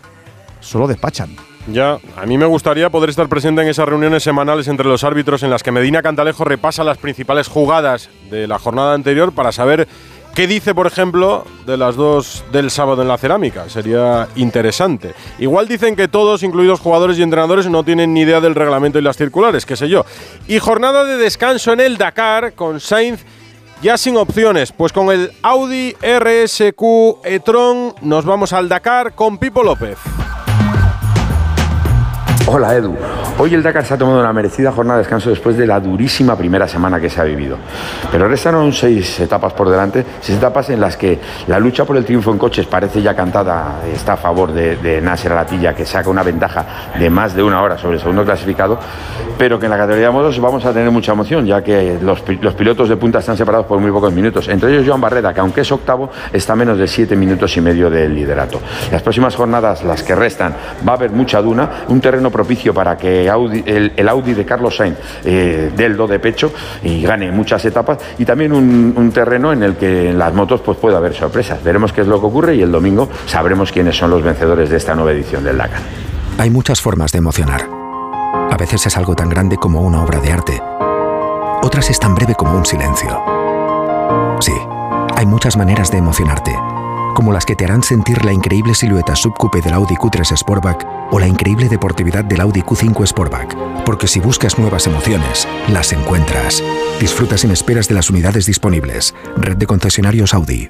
solo 0.62 0.88
despachan. 0.88 1.55
Ya, 1.68 1.98
a 2.16 2.26
mí 2.28 2.38
me 2.38 2.46
gustaría 2.46 2.92
poder 2.92 3.10
estar 3.10 3.28
presente 3.28 3.62
en 3.62 3.68
esas 3.68 3.90
reuniones 3.90 4.22
semanales 4.22 4.68
entre 4.68 4.86
los 4.86 5.04
árbitros 5.04 5.42
en 5.42 5.50
las 5.50 5.64
que 5.64 5.72
Medina 5.72 6.04
Cantalejo 6.04 6.44
repasa 6.44 6.84
las 6.84 7.00
principales 7.00 7.48
jugadas 7.48 8.10
de 8.30 8.48
la 8.48 8.60
jornada 8.60 8.94
anterior 8.94 9.34
para 9.34 9.52
saber 9.52 9.88
qué 10.36 10.46
dice, 10.46 10.76
por 10.76 10.86
ejemplo, 10.86 11.44
de 11.66 11.78
las 11.78 11.96
dos 11.96 12.44
del 12.52 12.70
sábado 12.70 13.02
en 13.02 13.08
la 13.08 13.18
cerámica. 13.18 13.68
Sería 13.68 14.28
interesante. 14.36 15.16
Igual 15.40 15.68
dicen 15.68 15.96
que 15.96 16.08
todos, 16.08 16.44
incluidos 16.44 16.82
jugadores 16.82 17.18
y 17.18 17.24
entrenadores, 17.24 17.68
no 17.68 17.84
tienen 17.84 18.14
ni 18.14 18.22
idea 18.22 18.42
del 18.42 18.54
reglamento 18.54 19.00
y 19.00 19.02
las 19.02 19.18
circulares, 19.18 19.66
qué 19.66 19.76
sé 19.76 19.90
yo. 19.90 20.06
Y 20.48 20.60
jornada 20.60 21.04
de 21.04 21.18
descanso 21.18 21.74
en 21.74 21.80
el 21.80 21.98
Dakar 21.98 22.54
con 22.54 22.80
Sainz 22.80 23.24
ya 23.82 23.98
sin 23.98 24.18
opciones, 24.18 24.72
pues 24.72 24.92
con 24.94 25.12
el 25.12 25.32
Audi 25.42 25.96
RSQ 26.02 27.26
e-tron 27.26 27.94
nos 28.02 28.26
vamos 28.26 28.54
al 28.54 28.70
Dakar 28.70 29.16
con 29.16 29.38
Pipo 29.38 29.64
López. 29.64 29.98
Hola 32.48 32.76
Edu, 32.76 32.96
hoy 33.38 33.54
el 33.54 33.64
Dakar 33.64 33.86
se 33.86 33.94
ha 33.94 33.98
tomado 33.98 34.20
una 34.20 34.32
merecida 34.34 34.72
jornada 34.72 34.98
de 34.98 35.04
descanso 35.04 35.30
después 35.30 35.58
de 35.58 35.68
la 35.68 35.80
durísima 35.80 36.38
primera 36.38 36.68
semana 36.68 37.00
que 37.00 37.10
se 37.10 37.20
ha 37.20 37.24
vivido. 37.24 37.58
Pero 38.12 38.28
restaron 38.28 38.72
seis 38.72 39.20
etapas 39.20 39.54
por 39.54 39.70
delante, 39.70 40.06
seis 40.22 40.38
etapas 40.38 40.70
en 40.70 40.80
las 40.80 40.98
que 40.98 41.20
la 41.48 41.60
lucha 41.60 41.86
por 41.86 41.98
el 41.98 42.06
triunfo 42.06 42.32
en 42.32 42.38
coches 42.38 42.66
parece 42.66 43.02
ya 43.02 43.16
cantada, 43.16 43.82
está 43.94 44.14
a 44.14 44.18
favor 44.18 44.54
de, 44.54 45.02
Nasser 45.02 45.32
Alatilla, 45.34 45.74
que 45.74 45.86
saca 45.86 46.10
una 46.10 46.24
ventaja 46.24 46.66
de 46.98 47.10
más 47.10 47.36
de 47.36 47.44
una 47.44 47.62
hora 47.62 47.78
sobre 47.78 47.96
el 47.96 48.00
segundo 48.00 48.24
clasificado, 48.24 48.80
pero 49.38 49.60
que 49.60 49.66
en 49.66 49.72
la 49.72 49.78
categoría 49.78 50.08
de 50.08 50.14
modos 50.14 50.40
vamos 50.40 50.66
a 50.66 50.72
tener 50.72 50.90
mucha 50.92 51.12
emoción, 51.12 51.46
ya 51.46 51.64
que 51.64 51.98
los, 52.02 52.24
los 52.42 52.54
pilotos 52.54 52.90
de 52.90 52.98
punta 52.98 53.20
están 53.20 53.38
separados 53.38 53.66
por 53.66 53.80
muy 53.80 53.92
pocos 53.92 54.14
minutos, 54.14 54.48
entre 54.48 54.72
ellos 54.72 54.88
Joan 54.88 55.02
Barreda, 55.02 55.34
que 55.34 55.42
aunque 55.42 55.62
es 55.62 55.72
octavo, 55.72 56.10
está 56.32 56.54
a 56.54 56.56
menos 56.56 56.78
de 56.78 56.88
siete 56.88 57.16
minutos 57.16 57.56
y 57.58 57.62
medio 57.62 57.90
del 57.90 58.16
liderato. 58.16 58.62
Las 58.92 59.02
próximas 59.02 59.36
jornadas, 59.36 59.84
las 59.84 60.04
que 60.04 60.16
restan, 60.16 60.56
va 60.88 60.94
a 60.94 60.96
haber 60.96 61.12
mucha 61.12 61.42
duna, 61.42 61.86
un 61.90 62.00
terreno 62.00 62.32
propicio 62.32 62.74
para 62.74 62.98
que 62.98 63.25
el, 63.28 64.10
Audi 64.10 64.34
de 64.34 64.46
Carlos 64.46 64.76
Sainz 64.76 64.98
eh, 65.24 65.72
dé 65.76 65.86
el 65.86 65.98
do 65.98 66.08
de 66.08 66.20
pecho 66.20 66.52
y 66.84 67.02
gane 67.02 67.32
muchas 67.32 67.64
etapas 67.66 68.00
y 68.18 68.26
también 68.26 68.52
un, 68.54 69.12
terreno 69.14 69.54
en 69.54 69.64
el 69.64 69.76
que 69.76 70.10
en 70.10 70.18
las 70.18 70.34
motos 70.34 70.62
pues 70.62 70.78
puede 70.78 70.98
haber 70.98 71.14
sorpresas. 71.14 71.64
Veremos 71.64 71.94
qué 71.94 72.02
es 72.02 72.08
lo 72.08 72.20
que 72.20 72.26
ocurre 72.26 72.56
y 72.56 72.62
el 72.62 72.72
domingo 72.72 73.10
sabremos 73.28 73.72
quiénes 73.72 73.96
son 73.98 74.10
los 74.10 74.24
vencedores 74.24 74.70
de 74.70 74.78
esta 74.78 74.96
nueva 74.96 75.12
edición 75.12 75.44
del 75.44 75.58
Dakar. 75.58 75.82
Hay 76.38 76.50
muchas 76.50 76.82
formas 76.82 77.12
de 77.12 77.20
emocionar. 77.20 77.62
A 78.52 78.58
veces 78.58 78.86
es 78.86 78.98
algo 78.98 79.16
tan 79.16 79.30
grande 79.30 79.58
como 79.58 79.82
una 79.82 80.04
obra 80.04 80.20
de 80.20 80.32
arte. 80.32 80.62
Otras 81.62 81.90
es 81.90 82.00
tan 82.00 82.14
breve 82.14 82.36
como 82.36 82.58
un 82.58 82.66
silencio. 82.66 83.24
Sí, 84.40 84.54
hay 85.16 85.26
muchas 85.26 85.56
maneras 85.56 85.92
de 85.92 85.98
emocionarte 85.98 86.54
como 87.16 87.34
las 87.34 87.46
que 87.46 87.56
te 87.56 87.66
harán 87.66 87.82
sentir 87.82 88.24
la 88.24 88.32
increíble 88.32 88.76
silueta 88.76 89.16
subcoupe 89.16 89.62
del 89.62 89.74
Audi 89.74 89.96
Q3 89.96 90.38
Sportback 90.38 90.86
o 91.12 91.20
la 91.20 91.28
increíble 91.28 91.68
deportividad 91.68 92.24
del 92.24 92.42
Audi 92.42 92.62
Q5 92.62 93.08
Sportback. 93.08 93.56
Porque 93.84 94.08
si 94.08 94.20
buscas 94.20 94.60
nuevas 94.60 94.86
emociones, 94.86 95.48
las 95.70 95.92
encuentras. 95.94 96.62
Disfruta 97.00 97.38
sin 97.38 97.50
esperas 97.50 97.88
de 97.88 97.96
las 97.96 98.12
unidades 98.12 98.46
disponibles. 98.46 99.16
Red 99.38 99.58
de 99.58 99.66
concesionarios 99.66 100.36
Audi. 100.36 100.70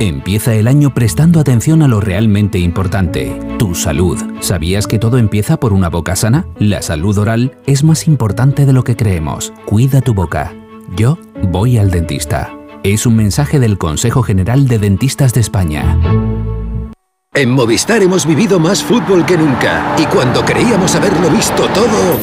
Empieza 0.00 0.54
el 0.54 0.68
año 0.68 0.94
prestando 0.94 1.40
atención 1.40 1.82
a 1.82 1.88
lo 1.88 2.00
realmente 2.00 2.58
importante, 2.58 3.38
tu 3.58 3.74
salud. 3.74 4.18
¿Sabías 4.40 4.86
que 4.86 4.98
todo 4.98 5.18
empieza 5.18 5.58
por 5.58 5.72
una 5.72 5.88
boca 5.88 6.16
sana? 6.16 6.46
La 6.58 6.82
salud 6.82 7.16
oral 7.18 7.56
es 7.66 7.84
más 7.84 8.06
importante 8.06 8.66
de 8.66 8.72
lo 8.72 8.84
que 8.84 8.96
creemos. 8.96 9.52
Cuida 9.64 10.00
tu 10.00 10.14
boca. 10.14 10.52
Yo 10.96 11.18
voy 11.50 11.78
al 11.78 11.90
dentista. 11.90 12.50
Es 12.82 13.06
un 13.06 13.16
mensaje 13.16 13.60
del 13.60 13.78
Consejo 13.78 14.22
General 14.22 14.66
de 14.66 14.78
Dentistas 14.78 15.34
de 15.34 15.40
España. 15.40 15.96
En 17.34 17.50
Movistar 17.50 18.02
hemos 18.02 18.26
vivido 18.26 18.60
más 18.60 18.82
fútbol 18.82 19.24
que 19.24 19.38
nunca 19.38 19.96
y 19.98 20.04
cuando 20.04 20.44
creíamos 20.44 20.94
haberlo 20.94 21.30
visto 21.30 21.66
todo, 21.68 22.18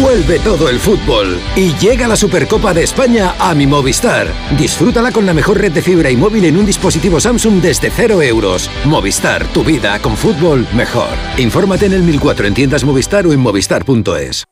vuelve 0.00 0.38
todo 0.40 0.68
el 0.68 0.78
fútbol 0.78 1.38
y 1.54 1.72
llega 1.74 2.08
la 2.08 2.16
Supercopa 2.16 2.74
de 2.74 2.82
España 2.82 3.34
a 3.38 3.54
mi 3.54 3.66
Movistar. 3.66 4.26
Disfrútala 4.58 5.12
con 5.12 5.26
la 5.26 5.34
mejor 5.34 5.60
red 5.60 5.72
de 5.72 5.82
fibra 5.82 6.10
y 6.10 6.16
móvil 6.16 6.44
en 6.44 6.56
un 6.56 6.66
dispositivo 6.66 7.20
Samsung 7.20 7.60
desde 7.60 7.90
0 7.90 8.22
euros. 8.22 8.70
Movistar, 8.84 9.46
tu 9.48 9.64
vida 9.64 9.98
con 10.00 10.16
fútbol 10.16 10.66
mejor. 10.74 11.10
Infórmate 11.38 11.86
en 11.86 11.92
el 11.92 12.02
1004 12.02 12.46
en 12.46 12.54
tiendas 12.54 12.84
Movistar 12.84 13.26
o 13.26 13.32
en 13.32 13.40
movistar.es. 13.40 14.44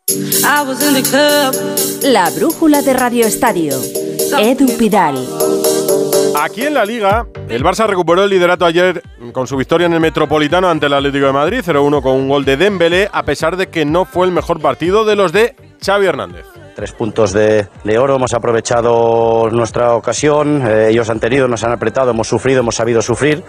La 2.03 2.31
brújula 2.31 2.83
de 2.83 2.93
Radio 2.93 3.27
Estadio. 3.27 3.81
Edu 4.39 4.67
Pidal. 4.77 5.17
Aquí 6.37 6.67
en 6.67 6.75
la 6.75 6.85
Liga, 6.85 7.27
el 7.49 7.63
Barça 7.63 7.87
recuperó 7.87 8.25
el 8.25 8.31
liderato 8.31 8.67
ayer 8.67 9.03
con 9.33 9.47
su 9.47 9.57
victoria 9.57 9.87
en 9.87 9.93
el 9.93 10.01
Metropolitano 10.01 10.69
ante 10.69 10.87
el 10.87 10.93
Atlético 10.93 11.27
de 11.27 11.33
Madrid, 11.33 11.61
0-1 11.65 12.03
con 12.03 12.13
un 12.17 12.29
gol 12.29 12.45
de 12.45 12.57
Dembélé, 12.57 13.09
a 13.13 13.23
pesar 13.23 13.57
de 13.57 13.69
que 13.69 13.85
no 13.85 14.05
fue 14.05 14.27
el 14.27 14.33
mejor 14.33 14.61
partido 14.61 15.05
de 15.05 15.15
los 15.15 15.33
de 15.33 15.55
Xavi 15.85 16.07
Hernández. 16.07 16.47
Tres 16.75 16.93
puntos 16.93 17.33
de, 17.33 17.69
oro, 17.97 18.17
hemos 18.17 18.35
aprovechado 18.35 19.49
nuestra 19.53 19.95
ocasión, 19.95 20.67
eh, 20.67 20.89
ellos 20.91 21.09
han 21.09 21.21
tenido, 21.21 21.47
nos 21.47 21.63
han 21.63 21.71
apretado, 21.71 22.11
hemos 22.11 22.27
sufrido, 22.27 22.61
hemos 22.61 22.75
sabido 22.75 23.01
sufrir 23.01 23.45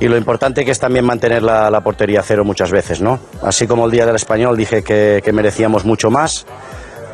y 0.00 0.08
lo 0.08 0.16
importante 0.16 0.64
que 0.64 0.70
es 0.70 0.80
también 0.80 1.04
mantener 1.04 1.42
la, 1.42 1.80
portería 1.82 2.22
cero 2.22 2.42
muchas 2.42 2.70
veces, 2.70 3.02
¿no? 3.02 3.18
Así 3.42 3.66
como 3.66 3.84
el 3.84 3.90
día 3.90 4.06
del 4.06 4.16
español 4.16 4.56
dije 4.56 4.82
que 4.82 5.32
merecíamos 5.32 5.84
mucho 5.84 6.10
más. 6.10 6.46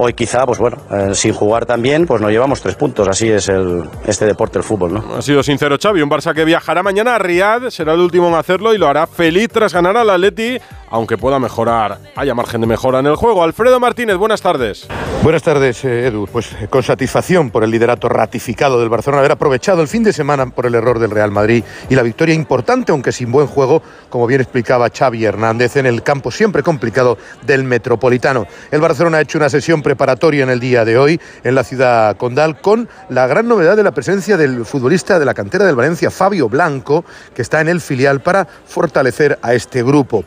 Hoy 0.03 0.15
quizá, 0.15 0.47
pues 0.47 0.59
bueno, 0.59 0.79
eh, 0.91 1.15
sin 1.15 1.35
jugar 1.35 1.67
también, 1.67 2.07
pues 2.07 2.23
nos 2.23 2.31
llevamos 2.31 2.63
tres 2.63 2.75
puntos. 2.75 3.07
Así 3.07 3.29
es 3.29 3.51
el, 3.51 3.85
este 4.07 4.25
deporte, 4.25 4.57
el 4.57 4.65
fútbol, 4.65 4.95
¿no? 4.95 5.05
Ha 5.19 5.21
sido 5.21 5.43
sincero 5.43 5.77
Xavi, 5.79 6.01
un 6.01 6.09
Barça 6.09 6.33
que 6.33 6.47
viajará 6.47 6.83
mañana 6.83 7.17
a 7.17 7.19
Riyadh, 7.19 7.69
será 7.69 7.93
el 7.93 8.01
último 8.01 8.29
en 8.29 8.35
hacerlo 8.35 8.73
y 8.73 8.79
lo 8.79 8.89
hará 8.89 9.07
feliz 9.07 9.49
tras 9.53 9.75
ganar 9.75 9.99
al 9.99 10.09
Atleti, 10.09 10.57
aunque 10.89 11.19
pueda 11.19 11.39
mejorar, 11.39 11.99
haya 12.17 12.35
margen 12.35 12.63
de 12.63 12.67
mejora 12.67 13.01
en 13.01 13.09
el 13.09 13.17
juego. 13.17 13.45
Alfredo 13.45 13.79
Martínez, 13.79 14.17
buenas 14.17 14.41
tardes. 14.41 14.89
Buenas 15.23 15.43
tardes, 15.43 15.85
eh, 15.85 16.07
Edu. 16.07 16.27
Pues 16.27 16.51
eh, 16.59 16.69
con 16.69 16.83
satisfacción 16.83 17.51
por 17.51 17.63
el 17.63 17.71
liderato 17.71 18.09
ratificado 18.09 18.81
del 18.81 18.89
Barcelona, 18.89 19.19
haber 19.19 19.33
aprovechado 19.33 19.83
el 19.83 19.89
fin 19.89 20.03
de 20.03 20.15
semana 20.15 20.47
por 20.47 20.65
el 20.65 20.75
error 20.75 20.99
del 20.99 21.11
Real 21.11 21.31
Madrid 21.31 21.63
y 21.91 21.95
la 21.95 22.03
victoria 22.03 22.35
importante, 22.35 22.91
aunque 22.91 23.13
sin 23.13 23.31
buen 23.31 23.47
juego, 23.47 23.83
como 24.09 24.27
bien 24.27 24.41
explicaba 24.41 24.89
Xavi 24.89 25.27
Hernández, 25.27 25.77
en 25.77 25.85
el 25.85 26.03
campo 26.03 26.31
siempre 26.31 26.63
complicado 26.63 27.19
del 27.43 27.65
Metropolitano. 27.65 28.47
El 28.71 28.81
Barcelona 28.81 29.19
ha 29.19 29.21
hecho 29.21 29.37
una 29.37 29.51
sesión 29.51 29.83
preparatoria 29.91 30.45
en 30.45 30.51
el 30.51 30.61
día 30.61 30.85
de 30.85 30.97
hoy 30.97 31.21
en 31.43 31.57
la 31.57 31.65
ciudad 31.65 32.17
condal 32.17 32.61
con 32.61 32.89
la 33.09 33.27
gran 33.27 33.49
novedad 33.49 33.77
de 33.77 33.83
la 33.83 33.91
presencia 33.91 34.37
del 34.37 34.65
futbolista 34.65 35.19
de 35.19 35.25
la 35.25 35.35
cantera 35.35 35.65
del 35.65 35.75
Valencia, 35.75 36.13
Fabio 36.13 36.49
Blanco, 36.49 37.05
que 37.35 37.43
está 37.43 37.61
en 37.61 37.69
el 37.69 37.81
filial 37.81 38.21
para 38.21 38.47
fortalecer 38.47 39.41
a 39.43 39.53
este 39.53 39.83
grupo. 39.83 40.25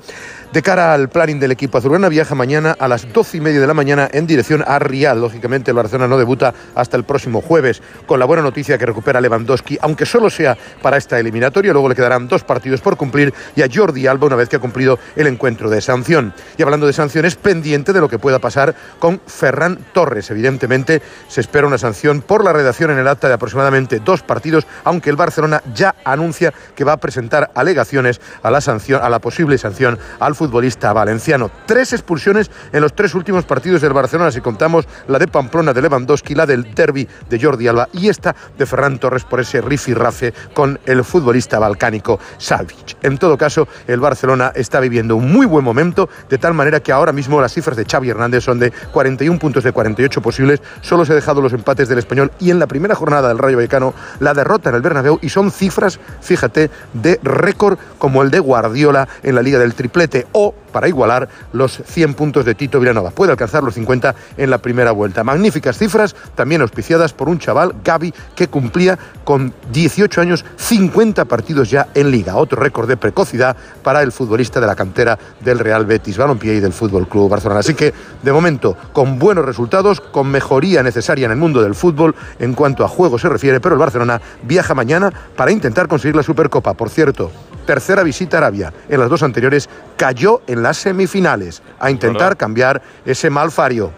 De 0.53 0.61
cara 0.61 0.93
al 0.93 1.09
planning 1.09 1.39
del 1.39 1.51
equipo 1.51 1.79
azulgrana, 1.79 2.09
viaja 2.09 2.35
mañana 2.35 2.75
a 2.77 2.87
las 2.87 3.11
doce 3.11 3.37
y 3.37 3.41
media 3.41 3.59
de 3.59 3.65
la 3.65 3.73
mañana 3.73 4.07
en 4.13 4.27
dirección 4.27 4.63
a 4.67 4.77
Riyadh. 4.77 5.17
Lógicamente, 5.17 5.71
el 5.71 5.77
Barcelona 5.77 6.07
no 6.07 6.15
debuta 6.15 6.53
hasta 6.75 6.95
el 6.95 7.05
próximo 7.05 7.41
jueves, 7.41 7.81
con 8.05 8.19
la 8.19 8.25
buena 8.25 8.43
noticia 8.43 8.77
que 8.77 8.85
recupera 8.85 9.19
Lewandowski, 9.19 9.79
aunque 9.81 10.05
solo 10.05 10.29
sea 10.29 10.55
para 10.83 10.97
esta 10.97 11.19
eliminatoria. 11.19 11.73
Luego 11.73 11.89
le 11.89 11.95
quedarán 11.95 12.27
dos 12.27 12.43
partidos 12.43 12.81
por 12.81 12.97
cumplir 12.97 13.33
y 13.55 13.63
a 13.63 13.67
Jordi 13.73 14.05
Alba 14.05 14.27
una 14.27 14.35
vez 14.35 14.47
que 14.47 14.57
ha 14.57 14.59
cumplido 14.59 14.99
el 15.15 15.25
encuentro 15.25 15.71
de 15.71 15.81
sanción. 15.81 16.35
Y 16.55 16.61
hablando 16.61 16.85
de 16.85 16.93
sanciones, 16.93 17.35
pendiente 17.35 17.91
de 17.91 17.99
lo 17.99 18.07
que 18.07 18.19
pueda 18.19 18.37
pasar 18.37 18.75
con 18.99 19.21
Ferran 19.25 19.79
Torres. 19.91 20.29
Evidentemente, 20.29 21.01
se 21.29 21.41
espera 21.41 21.65
una 21.65 21.79
sanción 21.79 22.21
por 22.21 22.43
la 22.43 22.53
redacción 22.53 22.91
en 22.91 22.99
el 22.99 23.07
acta 23.07 23.27
de 23.27 23.33
aproximadamente 23.33 24.01
dos 24.05 24.21
partidos, 24.21 24.67
aunque 24.83 25.09
el 25.09 25.15
Barcelona 25.15 25.63
ya 25.73 25.95
anuncia 26.05 26.53
que 26.75 26.83
va 26.83 26.91
a 26.91 26.97
presentar 26.97 27.49
alegaciones 27.55 28.21
a 28.43 28.51
la 28.51 28.61
sanción, 28.61 29.01
a 29.01 29.09
la 29.09 29.17
posible 29.17 29.57
sanción 29.57 29.97
al 30.19 30.35
futbolista 30.43 30.91
valenciano. 30.91 31.49
Tres 31.65 31.93
expulsiones 31.93 32.51
en 32.73 32.81
los 32.81 32.93
tres 32.93 33.15
últimos 33.15 33.45
partidos 33.45 33.79
del 33.79 33.93
Barcelona, 33.93 34.29
si 34.29 34.41
contamos 34.41 34.85
la 35.07 35.17
de 35.17 35.29
Pamplona 35.29 35.71
de 35.71 35.81
Lewandowski, 35.81 36.35
la 36.35 36.45
del 36.45 36.75
derby 36.75 37.07
de 37.29 37.41
Jordi 37.41 37.69
Alba 37.69 37.87
y 37.93 38.09
esta 38.09 38.35
de 38.57 38.65
Ferran 38.65 38.99
Torres 38.99 39.23
por 39.23 39.39
ese 39.39 39.61
rifirrafe 39.61 40.33
con 40.53 40.77
el 40.85 41.05
futbolista 41.05 41.59
balcánico 41.59 42.19
Savic. 42.37 42.97
En 43.03 43.17
todo 43.17 43.37
caso, 43.37 43.69
el 43.87 44.01
Barcelona 44.01 44.51
está 44.53 44.81
viviendo 44.81 45.15
un 45.15 45.31
muy 45.31 45.45
buen 45.45 45.63
momento, 45.63 46.09
de 46.29 46.37
tal 46.37 46.53
manera 46.53 46.81
que 46.81 46.91
ahora 46.91 47.13
mismo 47.13 47.39
las 47.39 47.53
cifras 47.53 47.77
de 47.77 47.85
Xavi 47.85 48.09
Hernández 48.09 48.43
son 48.43 48.59
de 48.59 48.71
41 48.91 49.39
puntos 49.39 49.63
de 49.63 49.71
48 49.71 50.21
posibles, 50.21 50.61
solo 50.81 51.05
se 51.05 51.13
ha 51.13 51.15
dejado 51.15 51.39
los 51.39 51.53
empates 51.53 51.87
del 51.87 51.99
español 51.99 52.33
y 52.41 52.51
en 52.51 52.59
la 52.59 52.67
primera 52.67 52.95
jornada 52.95 53.29
del 53.29 53.37
Rayo 53.37 53.55
Vallecano 53.55 53.93
la 54.19 54.33
derrota 54.33 54.71
en 54.71 54.75
el 54.75 54.81
Bernabéu 54.81 55.19
y 55.21 55.29
son 55.29 55.51
cifras, 55.51 56.01
fíjate, 56.19 56.69
de 56.91 57.17
récord 57.23 57.77
como 57.97 58.21
el 58.23 58.29
de 58.29 58.39
Guardiola 58.39 59.07
en 59.23 59.35
la 59.35 59.41
Liga 59.41 59.57
del 59.57 59.73
Triplete 59.73 60.27
o 60.33 60.53
para 60.71 60.87
igualar 60.87 61.29
los 61.53 61.81
100 61.85 62.15
puntos 62.15 62.45
de 62.45 62.55
Tito 62.55 62.79
Vilanova. 62.79 63.11
Puede 63.11 63.31
alcanzar 63.31 63.63
los 63.63 63.75
50 63.75 64.15
en 64.37 64.49
la 64.49 64.57
primera 64.57 64.91
vuelta. 64.91 65.23
Magníficas 65.23 65.77
cifras, 65.77 66.15
también 66.35 66.61
auspiciadas 66.61 67.13
por 67.13 67.29
un 67.29 67.39
chaval, 67.39 67.75
Gaby, 67.83 68.13
que 68.35 68.47
cumplía 68.47 68.97
con 69.23 69.53
18 69.71 70.21
años 70.21 70.45
50 70.57 71.25
partidos 71.25 71.69
ya 71.69 71.87
en 71.93 72.11
liga. 72.11 72.35
Otro 72.35 72.59
récord 72.61 72.87
de 72.87 72.97
precocidad 72.97 73.55
para 73.83 74.01
el 74.01 74.11
futbolista 74.11 74.59
de 74.59 74.67
la 74.67 74.75
cantera 74.75 75.17
del 75.39 75.59
Real 75.59 75.85
Betis 75.85 76.17
Balompié 76.17 76.55
y 76.55 76.59
del 76.59 76.73
Fútbol 76.73 77.07
Club 77.07 77.29
Barcelona. 77.29 77.59
Así 77.59 77.75
que, 77.75 77.93
de 78.21 78.33
momento, 78.33 78.75
con 78.91 79.19
buenos 79.19 79.45
resultados, 79.45 80.01
con 80.01 80.27
mejoría 80.27 80.83
necesaria 80.83 81.25
en 81.25 81.31
el 81.31 81.37
mundo 81.37 81.61
del 81.61 81.75
fútbol 81.75 82.15
en 82.39 82.53
cuanto 82.53 82.83
a 82.83 82.87
juego 82.87 83.19
se 83.19 83.29
refiere, 83.29 83.59
pero 83.59 83.75
el 83.75 83.79
Barcelona 83.79 84.19
viaja 84.43 84.73
mañana 84.73 85.11
para 85.35 85.51
intentar 85.51 85.87
conseguir 85.87 86.15
la 86.15 86.23
Supercopa. 86.23 86.73
Por 86.73 86.89
cierto, 86.89 87.31
tercera 87.65 88.03
visita 88.03 88.37
a 88.37 88.39
Arabia. 88.39 88.73
En 88.89 88.99
las 88.99 89.09
dos 89.09 89.23
anteriores 89.23 89.69
cayó 89.97 90.41
en 90.47 90.63
las 90.63 90.77
semifinales 90.77 91.61
a 91.79 91.91
intentar 91.91 92.37
cambiar 92.37 92.81
ese 93.05 93.29
mal 93.29 93.51
fario. 93.51 93.91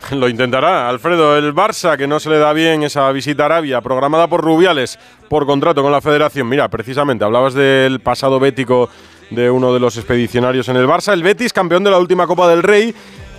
Lo 0.12 0.28
intentará 0.28 0.88
Alfredo. 0.88 1.36
El 1.36 1.54
Barça, 1.54 1.96
que 1.96 2.06
no 2.06 2.20
se 2.20 2.30
le 2.30 2.38
da 2.38 2.52
bien 2.52 2.82
esa 2.82 3.10
visita 3.12 3.44
a 3.44 3.46
Arabia, 3.46 3.80
programada 3.80 4.28
por 4.28 4.42
Rubiales 4.42 4.98
por 5.28 5.46
contrato 5.46 5.82
con 5.82 5.92
la 5.92 6.00
federación. 6.00 6.48
Mira, 6.48 6.68
precisamente, 6.68 7.24
hablabas 7.24 7.54
del 7.54 8.00
pasado 8.00 8.38
bético 8.38 8.88
de 9.30 9.50
uno 9.50 9.74
de 9.74 9.80
los 9.80 9.96
expedicionarios 9.96 10.68
en 10.68 10.76
el 10.76 10.86
Barça. 10.86 11.12
El 11.12 11.22
Betis, 11.22 11.52
campeón 11.52 11.82
de 11.84 11.90
la 11.90 11.98
última 11.98 12.26
Copa 12.26 12.48
del 12.48 12.62
Rey, 12.62 12.94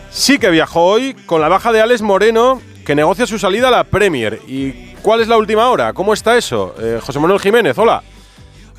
sí 0.09 0.37
que 0.39 0.49
viajó 0.49 0.83
hoy 0.83 1.13
con 1.25 1.41
la 1.41 1.47
baja 1.47 1.71
de 1.71 1.81
Alex 1.81 2.01
Moreno, 2.01 2.61
que 2.85 2.95
negocia 2.95 3.25
su 3.25 3.39
salida 3.39 3.69
a 3.69 3.71
la 3.71 3.83
Premier. 3.85 4.41
¿Y 4.47 4.93
cuál 5.01 5.21
es 5.21 5.27
la 5.27 5.37
última 5.37 5.69
hora? 5.69 5.93
¿Cómo 5.93 6.13
está 6.13 6.37
eso? 6.37 6.75
Eh, 6.79 6.99
José 7.01 7.19
Manuel 7.19 7.39
Jiménez, 7.39 7.77
hola. 7.77 8.03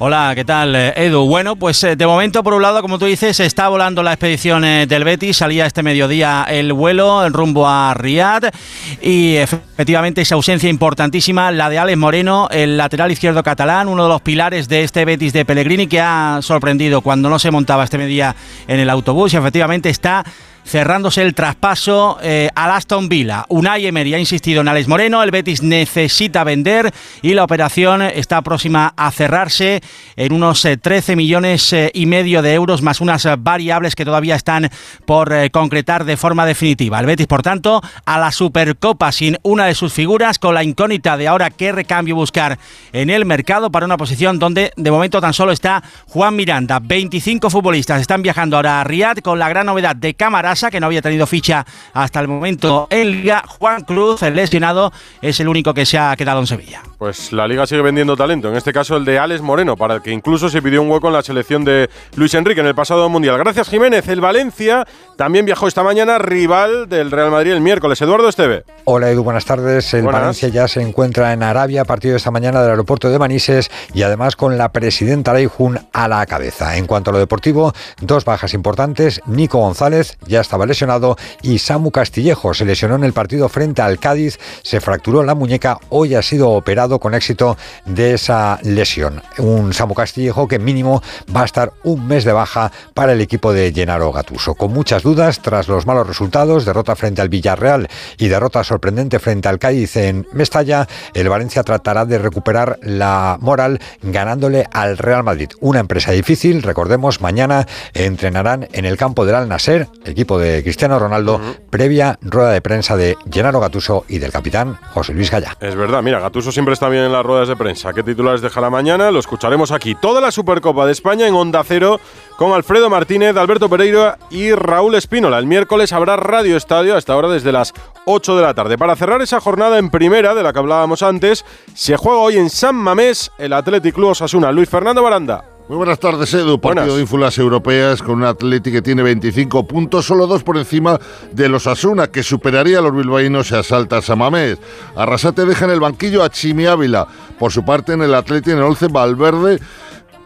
Hola, 0.01 0.31
¿qué 0.37 0.45
tal, 0.45 0.77
eh, 0.77 0.93
Edu? 0.95 1.27
Bueno, 1.27 1.57
pues 1.57 1.83
eh, 1.83 1.97
de 1.97 2.07
momento, 2.07 2.45
por 2.45 2.55
un 2.55 2.63
lado, 2.63 2.83
como 2.83 3.01
tú 3.01 3.07
dices, 3.07 3.41
está 3.41 3.69
volando 3.69 4.01
la 4.05 4.13
expedición 4.13 4.65
eh, 4.65 4.87
del 4.87 5.03
Betis. 5.03 5.39
Salía 5.39 5.67
este 5.67 5.83
mediodía 5.83 6.47
el 6.49 6.73
vuelo 6.73 7.27
en 7.27 7.33
rumbo 7.33 7.67
a 7.67 7.95
Riyadh 7.95 8.55
y 9.03 9.35
efectivamente 9.35 10.21
esa 10.21 10.37
ausencia 10.37 10.71
importantísima, 10.71 11.51
la 11.51 11.69
de 11.69 11.81
Alex 11.81 11.99
Moreno, 11.99 12.47
el 12.53 12.77
lateral 12.77 13.11
izquierdo 13.11 13.43
catalán, 13.43 13.89
uno 13.89 14.05
de 14.05 14.09
los 14.09 14.21
pilares 14.21 14.69
de 14.69 14.85
este 14.85 15.05
Betis 15.05 15.33
de 15.33 15.45
Pellegrini 15.45 15.89
que 15.89 16.01
ha 16.01 16.39
sorprendido 16.43 17.01
cuando 17.01 17.29
no 17.29 17.41
se 17.41 17.51
montaba 17.51 17.83
este 17.83 17.99
mediodía 17.99 18.37
en 18.69 18.79
el 18.79 18.91
autobús 18.91 19.35
y 19.35 19.37
efectivamente 19.37 19.91
está 19.91 20.25
cerrándose 20.69 21.23
el 21.23 21.35
traspaso 21.35 22.19
eh, 22.23 22.51
al 22.55 22.71
Aston 22.71 23.09
Villa. 23.09 23.47
Unai 23.49 23.87
Emery 23.87 24.15
ha 24.15 24.19
insistido 24.19 24.61
en 24.61 24.69
Alex 24.69 24.87
Moreno, 24.87 25.23
el 25.23 25.31
Betis 25.31 25.63
necesita 25.63 26.45
vender 26.45 26.93
y 27.23 27.35
la 27.35 27.45
operación 27.45 28.03
está 28.03 28.43
próxima 28.43 28.93
a 28.97 29.11
cerrarse 29.11 29.81
en 30.17 30.33
unos 30.33 30.67
13 30.81 31.17
millones 31.17 31.75
y 31.93 32.07
medio 32.07 32.43
de 32.43 32.55
euros 32.55 32.83
más 32.83 33.01
unas 33.01 33.27
variables 33.39 33.95
que 33.95 34.05
todavía 34.05 34.35
están 34.35 34.71
por 35.07 35.33
concretar 35.51 36.05
de 36.05 36.17
forma 36.17 36.45
definitiva. 36.45 37.01
El 37.01 37.07
Betis, 37.07 37.27
por 37.27 37.43
tanto, 37.43 37.81
a 38.05 38.19
la 38.19 38.31
Supercopa 38.31 39.11
sin 39.13 39.39
una 39.43 39.67
de 39.67 39.75
sus 39.75 39.93
figuras, 39.93 40.39
con 40.39 40.55
la 40.55 40.65
incógnita 40.65 41.17
de 41.17 41.29
ahora 41.29 41.51
qué 41.51 41.73
recambio 41.73 42.15
buscar 42.15 42.59
en 42.93 43.11
el 43.11 43.25
mercado 43.25 43.71
para 43.71 43.87
una 43.87 43.97
posición 43.97 44.39
donde 44.39 44.73
de 44.77 44.91
momento 44.91 45.21
tan 45.21 45.33
solo 45.33 45.53
está 45.53 45.83
Juan 46.07 46.37
Miranda. 46.37 46.81
25 46.81 47.51
futbolistas 47.51 48.01
están 48.01 48.23
viajando 48.23 48.57
ahora 48.57 48.81
a 48.81 48.85
Riyadh 48.85 49.23
con 49.23 49.39
la 49.39 49.49
gran 49.49 49.67
novedad 49.67 49.97
de 49.97 50.15
cámaras 50.15 50.58
que 50.67 50.81
no 50.81 50.87
había 50.87 51.01
tenido 51.01 51.27
ficha 51.27 51.65
hasta 51.95 52.21
el 52.21 52.29
momento 52.29 52.89
en 52.91 53.11
Liga. 53.13 53.45
Juan 53.47 53.85
Cruz, 53.85 54.23
el 54.23 54.35
lesionado, 54.35 54.93
es 55.23 55.39
el 55.41 55.49
único 55.49 55.73
que 55.73 55.87
se 55.87 55.99
ha 55.99 56.15
quedado 56.17 56.41
en 56.41 56.47
Sevilla. 56.47 56.83
Pues 56.99 57.33
la 57.33 57.47
liga 57.47 57.65
sigue 57.65 57.81
vendiendo 57.81 58.17
talento, 58.17 58.49
en 58.49 58.57
este 58.57 58.73
caso 58.73 58.97
el 58.97 59.05
de 59.05 59.21
Alex 59.21 59.41
Moreno, 59.41 59.77
para 59.77 59.95
el 59.95 60.03
que 60.03 60.11
incluso 60.11 60.49
se 60.49 60.61
pidió 60.61 60.83
un 60.83 60.91
hueco 60.91 61.07
en 61.07 61.13
la 61.13 61.23
selección 61.23 61.65
de 61.65 61.89
Luis 62.17 62.35
Enrique 62.35 62.61
en 62.61 62.67
el 62.67 62.75
pasado 62.75 63.09
Mundial. 63.09 63.39
Gracias 63.39 63.69
Jiménez, 63.69 64.09
el 64.09 64.21
Valencia 64.21 64.85
también 65.17 65.47
viajó 65.47 65.69
esta 65.69 65.85
mañana, 65.85 66.19
rival 66.19 66.89
del 66.89 67.13
Real 67.13 67.31
Madrid 67.31 67.53
el 67.53 67.61
miércoles. 67.61 68.03
Eduardo 68.03 68.29
Esteve. 68.29 68.65
Hola 68.85 69.11
Edu, 69.11 69.23
buenas 69.23 69.45
tardes. 69.45 69.95
El 69.95 70.07
Valencia 70.07 70.49
ya 70.49 70.67
se 70.67 70.81
encuentra 70.83 71.33
en 71.33 71.45
Arabia 71.45 71.83
a 71.83 71.85
partir 71.85 72.11
de 72.11 72.17
esta 72.17 72.33
mañana 72.33 72.63
del 72.63 72.71
aeropuerto 72.71 73.11
de 73.11 73.19
Manises 73.19 73.71
y 73.95 74.03
además 74.03 74.35
con 74.35 74.59
la 74.59 74.73
presidenta 74.73 75.33
Reijun 75.33 75.79
a 75.93 76.09
la 76.09 76.27
cabeza. 76.27 76.77
En 76.79 76.87
cuanto 76.87 77.11
a 77.11 77.13
lo 77.13 77.21
deportivo, 77.21 77.73
dos 78.01 78.25
bajas 78.25 78.55
importantes. 78.55 79.21
Nico 79.27 79.59
González 79.59 80.19
ya 80.27 80.41
estaba 80.41 80.67
lesionado 80.67 81.17
y 81.43 81.59
Samu 81.59 81.93
Castillejo 81.93 82.55
se 82.55 82.65
lesionó 82.65 82.97
en 82.97 83.05
el 83.05 83.13
partido 83.13 83.49
frente 83.49 83.83
al 83.83 84.01
Cádiz, 84.01 84.39
se 84.63 84.81
fracturó 84.81 85.23
la 85.23 85.37
muñeca, 85.37 85.79
hoy 85.91 86.17
ha 86.17 86.23
sido 86.23 86.51
operado 86.51 86.88
con 86.99 87.15
éxito 87.15 87.59
de 87.85 88.15
esa 88.15 88.59
lesión. 88.63 89.23
Un 89.37 89.75
Samu 89.75 89.95
Castillejo 89.95 90.49
que 90.49 90.59
mínimo 90.59 91.03
va 91.35 91.43
a 91.43 91.45
estar 91.45 91.73
un 91.85 92.07
mes 92.07 92.25
de 92.25 92.33
baja 92.33 92.73
para 92.95 93.13
el 93.13 93.21
equipo 93.21 93.53
de 93.53 93.73
Gennaro 93.73 94.13
Gatuso. 94.13 94.55
Con 94.55 94.73
muchas 94.73 95.03
dudas 95.03 95.41
tras 95.41 95.69
los 95.69 95.87
malos 95.87 96.07
resultados, 96.07 96.65
derrota 96.65 96.97
frente 96.97 97.21
al 97.21 97.29
Villarreal 97.29 97.89
y 98.17 98.29
derrota 98.29 98.65
sorprendente 98.65 99.19
frente 99.19 99.49
al 99.49 99.59
Cádiz 99.59 99.97
en 99.97 100.27
Mestalla, 100.33 100.89
el 101.15 101.29
Valencia 101.29 101.63
tratará 101.63 102.05
de 102.05 102.19
recuperar 102.19 102.79
la 102.83 103.37
moral 103.41 103.81
ganándole 104.03 104.67
al 104.73 104.97
Real 104.99 105.25
Madrid. 105.25 105.51
Una 105.61 105.81
empresa 105.81 106.13
difícil, 106.13 106.63
recordemos, 106.63 107.21
mañana 107.21 107.67
entrenarán 107.95 108.69
en 108.73 108.85
el 108.85 108.97
campo 108.97 109.27
del 109.27 109.35
Al 109.35 109.49
Nasser, 109.49 109.89
equipo 110.05 110.39
de 110.39 110.63
Cristiano 110.63 110.99
Ronaldo, 110.99 111.41
previa 111.71 112.19
rueda 112.23 112.53
de 112.53 112.61
prensa 112.61 112.97
de 112.97 113.17
Gennaro 113.31 113.61
Gatuso 113.61 114.05
y 114.09 114.19
del 114.19 114.33
capitán 114.33 114.79
José 114.93 115.15
Luis 115.15 115.31
Gallá. 115.31 115.57
Es 115.61 115.75
verdad, 115.75 116.03
mira, 116.03 116.21
Gatuso 116.21 116.53
siempre 116.53 116.75
bien 116.87 117.03
en 117.03 117.13
las 117.13 117.27
ruedas 117.27 117.49
de 117.49 117.57
prensa. 117.57 117.93
¿Qué 117.93 118.05
titulares 118.05 118.41
deja 118.41 118.61
la 118.61 118.71
mañana? 118.71 119.11
Lo 119.11 119.19
escucharemos 119.19 119.73
aquí. 119.73 119.97
Toda 119.97 120.21
la 120.21 120.31
Supercopa 120.31 120.87
de 120.87 120.93
España 120.93 121.27
en 121.27 121.35
Onda 121.35 121.65
Cero 121.65 121.99
con 122.37 122.53
Alfredo 122.53 122.89
Martínez, 122.89 123.37
Alberto 123.37 123.69
Pereira 123.69 124.19
y 124.31 124.53
Raúl 124.53 124.95
Espínola. 124.95 125.39
El 125.39 125.47
miércoles 125.47 125.93
habrá 125.93 126.17
Radio 126.17 126.57
Estadio 126.57 126.95
hasta 126.95 127.15
ahora 127.15 127.29
desde 127.29 127.51
las 127.51 127.75
8 128.05 128.37
de 128.37 128.43
la 128.43 128.55
tarde. 128.55 128.79
Para 128.79 128.95
cerrar 128.95 129.21
esa 129.21 129.41
jornada 129.41 129.79
en 129.79 129.91
primera, 129.91 130.37
de 130.37 130.45
la 130.45 130.53
que 130.53 130.61
hablábamos 130.61 131.03
antes, 131.03 131.45
se 131.75 131.97
juega 131.97 132.19
hoy 132.19 132.37
en 132.37 132.51
San 132.51 132.77
Mamés 132.77 133.33
el 133.39 133.53
Athletic 133.53 133.97
Club 133.97 134.11
Osasuna. 134.11 134.53
Luis 134.53 134.69
Fernando 134.69 135.03
Baranda. 135.03 135.58
Muy 135.69 135.77
buenas 135.77 136.01
tardes, 136.01 136.33
Edu. 136.33 136.59
Partido 136.59 136.97
de 136.97 137.03
ínfulas 137.03 137.37
europeas 137.37 138.01
con 138.01 138.15
un 138.15 138.25
Atleti 138.25 138.73
que 138.73 138.81
tiene 138.81 139.03
25 139.03 139.67
puntos, 139.67 140.07
solo 140.07 140.27
dos 140.27 140.43
por 140.43 140.57
encima 140.57 140.99
de 141.33 141.51
los 141.51 141.67
Asuna, 141.67 142.07
que 142.07 142.23
superaría 142.23 142.79
a 142.79 142.81
los 142.81 142.97
bilbaínos 142.97 143.51
y 143.51 143.55
asalta 143.55 143.99
a 143.99 144.03
Samamés. 144.03 144.57
Arrasate 144.97 145.45
deja 145.45 145.67
en 145.67 145.73
el 145.73 145.81
banquillo 145.81 146.25
a 146.25 146.31
Chimi 146.31 146.65
Ávila. 146.65 147.07
Por 147.39 147.53
su 147.53 147.67
parte, 147.67 147.93
en 147.93 148.01
el 148.01 148.15
Atleti, 148.15 148.51
en 148.51 148.59
el 148.59 148.65
11, 148.65 148.89
Valverde 148.89 149.59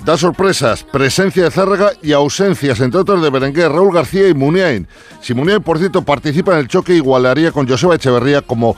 da 0.04 0.16
sorpresas, 0.16 0.84
presencia 0.84 1.42
de 1.42 1.50
Zárraga 1.50 1.90
y 2.02 2.12
ausencias, 2.12 2.78
entre 2.78 3.00
otros, 3.00 3.20
de 3.20 3.30
Berenguer, 3.30 3.72
Raúl 3.72 3.92
García 3.92 4.28
y 4.28 4.34
Muniain. 4.34 4.86
Si 5.20 5.34
Muniain, 5.34 5.62
por 5.62 5.78
cierto, 5.78 6.02
participa 6.02 6.52
en 6.52 6.58
el 6.58 6.68
choque, 6.68 6.94
igualaría 6.94 7.50
con 7.50 7.68
Joseba 7.68 7.96
Echeverría 7.96 8.42
como 8.42 8.76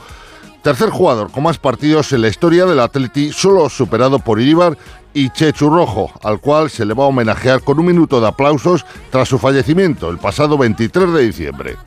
tercer 0.65 0.89
jugador 0.89 1.31
con 1.31 1.43
más 1.43 1.59
partidos 1.59 2.11
en 2.11 2.23
la 2.23 2.27
historia 2.27 2.65
del 2.65 2.79
Atleti, 2.79 3.31
solo 3.31 3.69
superado 3.69 4.17
por 4.17 4.41
Iríbar 4.41 4.75
y 5.13 5.29
Chechu 5.29 5.69
Rojo, 5.69 6.11
al 6.23 6.39
cual 6.39 6.71
se 6.71 6.85
le 6.85 6.95
va 6.95 7.03
a 7.03 7.07
homenajear 7.07 7.61
con 7.61 7.79
un 7.79 7.85
minuto 7.85 8.19
de 8.19 8.27
aplausos 8.27 8.83
tras 9.11 9.29
su 9.29 9.37
fallecimiento 9.37 10.09
el 10.09 10.17
pasado 10.17 10.57
23 10.57 11.13
de 11.13 11.21
diciembre. 11.21 11.77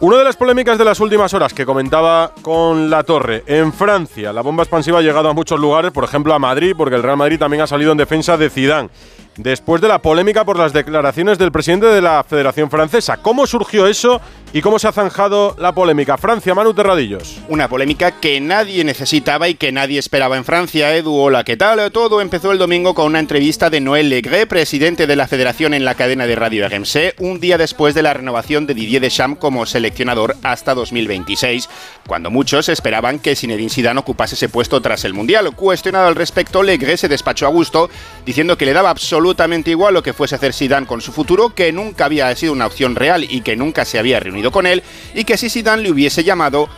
Una 0.00 0.16
de 0.16 0.24
las 0.24 0.36
polémicas 0.36 0.76
de 0.76 0.84
las 0.84 0.98
últimas 0.98 1.32
horas 1.34 1.54
que 1.54 1.64
comentaba 1.64 2.32
con 2.42 2.90
La 2.90 3.04
Torre, 3.04 3.44
en 3.46 3.72
Francia 3.72 4.32
la 4.32 4.42
bomba 4.42 4.64
expansiva 4.64 4.98
ha 4.98 5.02
llegado 5.02 5.28
a 5.28 5.32
muchos 5.32 5.60
lugares, 5.60 5.92
por 5.92 6.02
ejemplo 6.02 6.34
a 6.34 6.40
Madrid, 6.40 6.74
porque 6.76 6.96
el 6.96 7.04
Real 7.04 7.16
Madrid 7.16 7.38
también 7.38 7.62
ha 7.62 7.68
salido 7.68 7.92
en 7.92 7.98
defensa 7.98 8.36
de 8.36 8.50
Zidane 8.50 8.90
después 9.36 9.80
de 9.80 9.88
la 9.88 10.00
polémica 10.00 10.44
por 10.44 10.58
las 10.58 10.72
declaraciones 10.72 11.38
del 11.38 11.52
presidente 11.52 11.86
de 11.86 12.02
la 12.02 12.24
Federación 12.24 12.70
Francesa. 12.70 13.18
¿Cómo 13.18 13.46
surgió 13.46 13.86
eso 13.86 14.20
y 14.52 14.62
cómo 14.62 14.80
se 14.80 14.88
ha 14.88 14.92
zanjado 14.92 15.54
la 15.58 15.72
polémica? 15.72 16.18
Francia, 16.18 16.54
Manu 16.54 16.74
Terradillos. 16.74 17.38
Una 17.48 17.68
polémica 17.68 18.18
que 18.20 18.40
nadie 18.40 18.82
necesitaba 18.82 19.48
y 19.48 19.54
que 19.54 19.70
nadie 19.70 19.98
esperaba 20.00 20.36
en 20.36 20.44
Francia. 20.44 20.96
Edu, 20.96 21.14
hola, 21.14 21.44
¿qué 21.44 21.56
tal? 21.56 21.92
Todo 21.92 22.20
empezó 22.20 22.50
el 22.50 22.58
domingo 22.58 22.94
con 22.94 23.06
una 23.06 23.20
entrevista 23.20 23.70
de 23.70 23.80
Noël 23.80 24.08
Legré, 24.08 24.46
presidente 24.46 25.06
de 25.06 25.14
la 25.14 25.28
Federación 25.28 25.72
en 25.72 25.84
la 25.84 25.94
cadena 25.94 26.26
de 26.26 26.34
radio 26.34 26.68
RMC, 26.68 27.20
un 27.20 27.38
día 27.38 27.58
después 27.58 27.94
de 27.94 28.02
la 28.02 28.12
renovación 28.12 28.66
de 28.66 28.74
Didier 28.74 29.02
Deschamps 29.02 29.38
como 29.38 29.66
seleccionador 29.66 30.36
hasta 30.42 30.74
2026, 30.74 31.68
cuando 32.08 32.30
muchos 32.30 32.68
esperaban 32.68 33.20
que 33.20 33.36
Zinedine 33.36 33.70
Zidane 33.70 34.00
ocupase 34.00 34.34
ese 34.34 34.48
puesto 34.48 34.82
tras 34.82 35.04
el 35.04 35.14
Mundial. 35.14 35.54
Cuestionado 35.54 36.08
al 36.08 36.16
respecto, 36.16 36.64
Legré 36.64 36.96
se 36.96 37.08
despachó 37.08 37.46
a 37.46 37.50
gusto, 37.50 37.88
diciendo 38.26 38.58
que 38.58 38.66
le 38.66 38.72
daba 38.72 38.90
absolutamente 38.90 39.70
igual 39.70 39.94
lo 39.94 40.02
que 40.02 40.12
fuese 40.12 40.34
hacer 40.34 40.52
Zidane 40.52 40.88
con 40.88 41.00
su 41.00 41.12
futuro, 41.12 41.54
que 41.54 41.70
nunca 41.70 42.06
había 42.06 42.34
sido 42.34 42.52
una 42.52 42.66
opción 42.66 42.96
real 42.96 43.22
y 43.22 43.42
que 43.42 43.54
nunca 43.54 43.84
se 43.84 43.98
había 43.98 44.18
reunido 44.18 44.39
con 44.50 44.66
él, 44.66 44.82
y 45.14 45.24
que 45.24 45.36
si 45.36 45.50
Zidane 45.50 45.82
le 45.82 45.90
hubiese 45.90 46.24
llamado, 46.24 46.68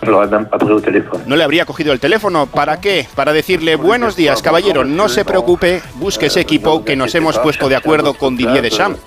no 1.26 1.36
le 1.36 1.44
habría 1.44 1.64
cogido 1.64 1.92
el 1.92 2.00
teléfono. 2.00 2.46
¿Para 2.46 2.80
qué? 2.80 3.06
Para 3.14 3.32
decirle, 3.32 3.76
buenos 3.76 4.16
días, 4.16 4.42
caballero, 4.42 4.84
no 4.84 5.08
se 5.08 5.24
preocupe, 5.24 5.80
busque 5.94 6.26
ese 6.26 6.40
equipo 6.40 6.84
que 6.84 6.96
nos 6.96 7.14
hemos 7.14 7.38
puesto 7.38 7.68
de 7.68 7.76
acuerdo 7.76 8.14
con 8.14 8.36
Didier 8.36 8.62
Deschamps. 8.62 9.00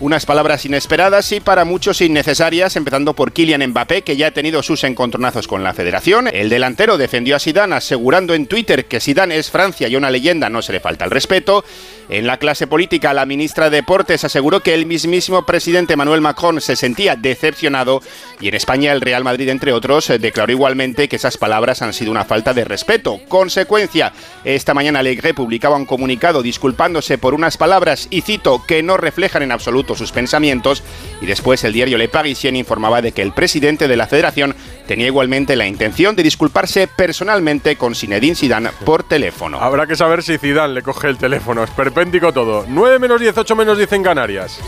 Unas 0.00 0.26
palabras 0.26 0.64
inesperadas 0.64 1.30
y 1.32 1.40
para 1.40 1.64
muchos 1.64 2.00
innecesarias, 2.00 2.76
empezando 2.76 3.14
por 3.14 3.32
Kylian 3.32 3.66
Mbappé, 3.68 4.02
que 4.02 4.16
ya 4.16 4.28
ha 4.28 4.30
tenido 4.30 4.62
sus 4.62 4.84
encontronazos 4.84 5.46
con 5.46 5.62
la 5.62 5.74
federación. 5.74 6.28
El 6.32 6.48
delantero 6.48 6.96
defendió 6.96 7.36
a 7.36 7.38
Zidane 7.38 7.76
asegurando 7.76 8.34
en 8.34 8.46
Twitter 8.46 8.86
que 8.86 9.00
Zidane 9.00 9.36
es 9.36 9.50
Francia 9.50 9.88
y 9.88 9.96
una 9.96 10.10
leyenda, 10.10 10.48
no 10.48 10.62
se 10.62 10.72
le 10.72 10.80
falta 10.80 11.04
el 11.04 11.10
respeto. 11.10 11.64
En 12.08 12.26
la 12.26 12.36
clase 12.36 12.66
política, 12.66 13.14
la 13.14 13.26
ministra 13.26 13.70
de 13.70 13.78
Deportes 13.78 14.24
aseguró 14.24 14.60
que 14.60 14.72
el 14.72 14.86
mismísimo 14.86 15.44
presidente 15.44 15.96
Manuel 15.96 16.20
Macron 16.20 16.60
se 16.60 16.76
sentía 16.76 16.93
decepcionado 16.94 18.00
y 18.40 18.48
en 18.48 18.54
España 18.54 18.92
el 18.92 19.00
Real 19.00 19.24
Madrid, 19.24 19.48
entre 19.48 19.72
otros, 19.72 20.08
declaró 20.20 20.52
igualmente 20.52 21.08
que 21.08 21.16
esas 21.16 21.36
palabras 21.36 21.82
han 21.82 21.92
sido 21.92 22.10
una 22.10 22.24
falta 22.24 22.54
de 22.54 22.64
respeto. 22.64 23.20
Consecuencia, 23.28 24.12
esta 24.44 24.74
mañana 24.74 25.00
Alegre 25.00 25.34
publicaba 25.34 25.76
un 25.76 25.86
comunicado 25.86 26.42
disculpándose 26.42 27.18
por 27.18 27.34
unas 27.34 27.56
palabras, 27.56 28.06
y 28.10 28.20
cito, 28.20 28.62
que 28.66 28.82
no 28.82 28.96
reflejan 28.96 29.42
en 29.42 29.52
absoluto 29.52 29.94
sus 29.94 30.12
pensamientos, 30.12 30.82
y 31.20 31.26
después 31.26 31.64
el 31.64 31.72
diario 31.72 31.98
Le 31.98 32.08
Parisien 32.08 32.56
informaba 32.56 33.02
de 33.02 33.12
que 33.12 33.22
el 33.22 33.32
presidente 33.32 33.88
de 33.88 33.96
la 33.96 34.06
federación 34.06 34.54
tenía 34.86 35.06
igualmente 35.06 35.56
la 35.56 35.66
intención 35.66 36.16
de 36.16 36.22
disculparse 36.22 36.86
personalmente 36.86 37.76
con 37.76 37.94
Zinedine 37.94 38.36
Zidane 38.36 38.70
por 38.84 39.02
teléfono. 39.02 39.60
Habrá 39.60 39.86
que 39.86 39.96
saber 39.96 40.22
si 40.22 40.38
Zidane 40.38 40.74
le 40.74 40.82
coge 40.82 41.08
el 41.08 41.18
teléfono, 41.18 41.64
es 41.64 41.70
perpéntico 41.70 42.32
todo. 42.32 42.64
9 42.68 42.98
menos 42.98 43.20
10, 43.20 43.38
8 43.38 43.56
menos 43.56 43.78
10 43.78 43.92
en 43.92 44.02
Canarias. 44.02 44.60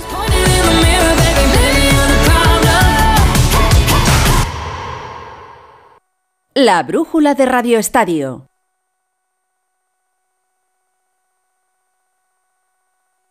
La 6.59 6.83
brújula 6.85 7.35
de 7.35 7.45
Radio 7.45 7.79
Estadio. 7.79 8.49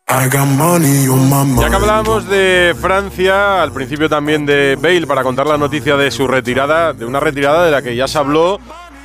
Ya 0.07 0.29
que 0.29 0.38
hablábamos 1.75 2.29
de 2.29 2.75
Francia, 2.79 3.63
al 3.63 3.71
principio 3.71 4.07
también 4.07 4.45
de 4.45 4.75
Bale, 4.75 5.07
para 5.07 5.23
contar 5.23 5.47
la 5.47 5.57
noticia 5.57 5.97
de 5.97 6.11
su 6.11 6.27
retirada, 6.27 6.93
de 6.93 7.03
una 7.03 7.19
retirada 7.19 7.65
de 7.65 7.71
la 7.71 7.81
que 7.81 7.95
ya 7.95 8.07
se 8.07 8.19
habló 8.19 8.59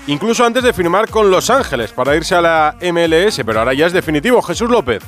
incluso 0.06 0.44
antes 0.44 0.64
de 0.64 0.74
firmar 0.74 1.08
con 1.08 1.30
Los 1.30 1.48
Ángeles 1.48 1.92
para 1.92 2.14
irse 2.14 2.34
a 2.34 2.42
la 2.42 2.76
MLS, 2.92 3.40
pero 3.46 3.60
ahora 3.60 3.72
ya 3.72 3.86
es 3.86 3.94
definitivo. 3.94 4.42
Jesús 4.42 4.68
López. 4.68 5.02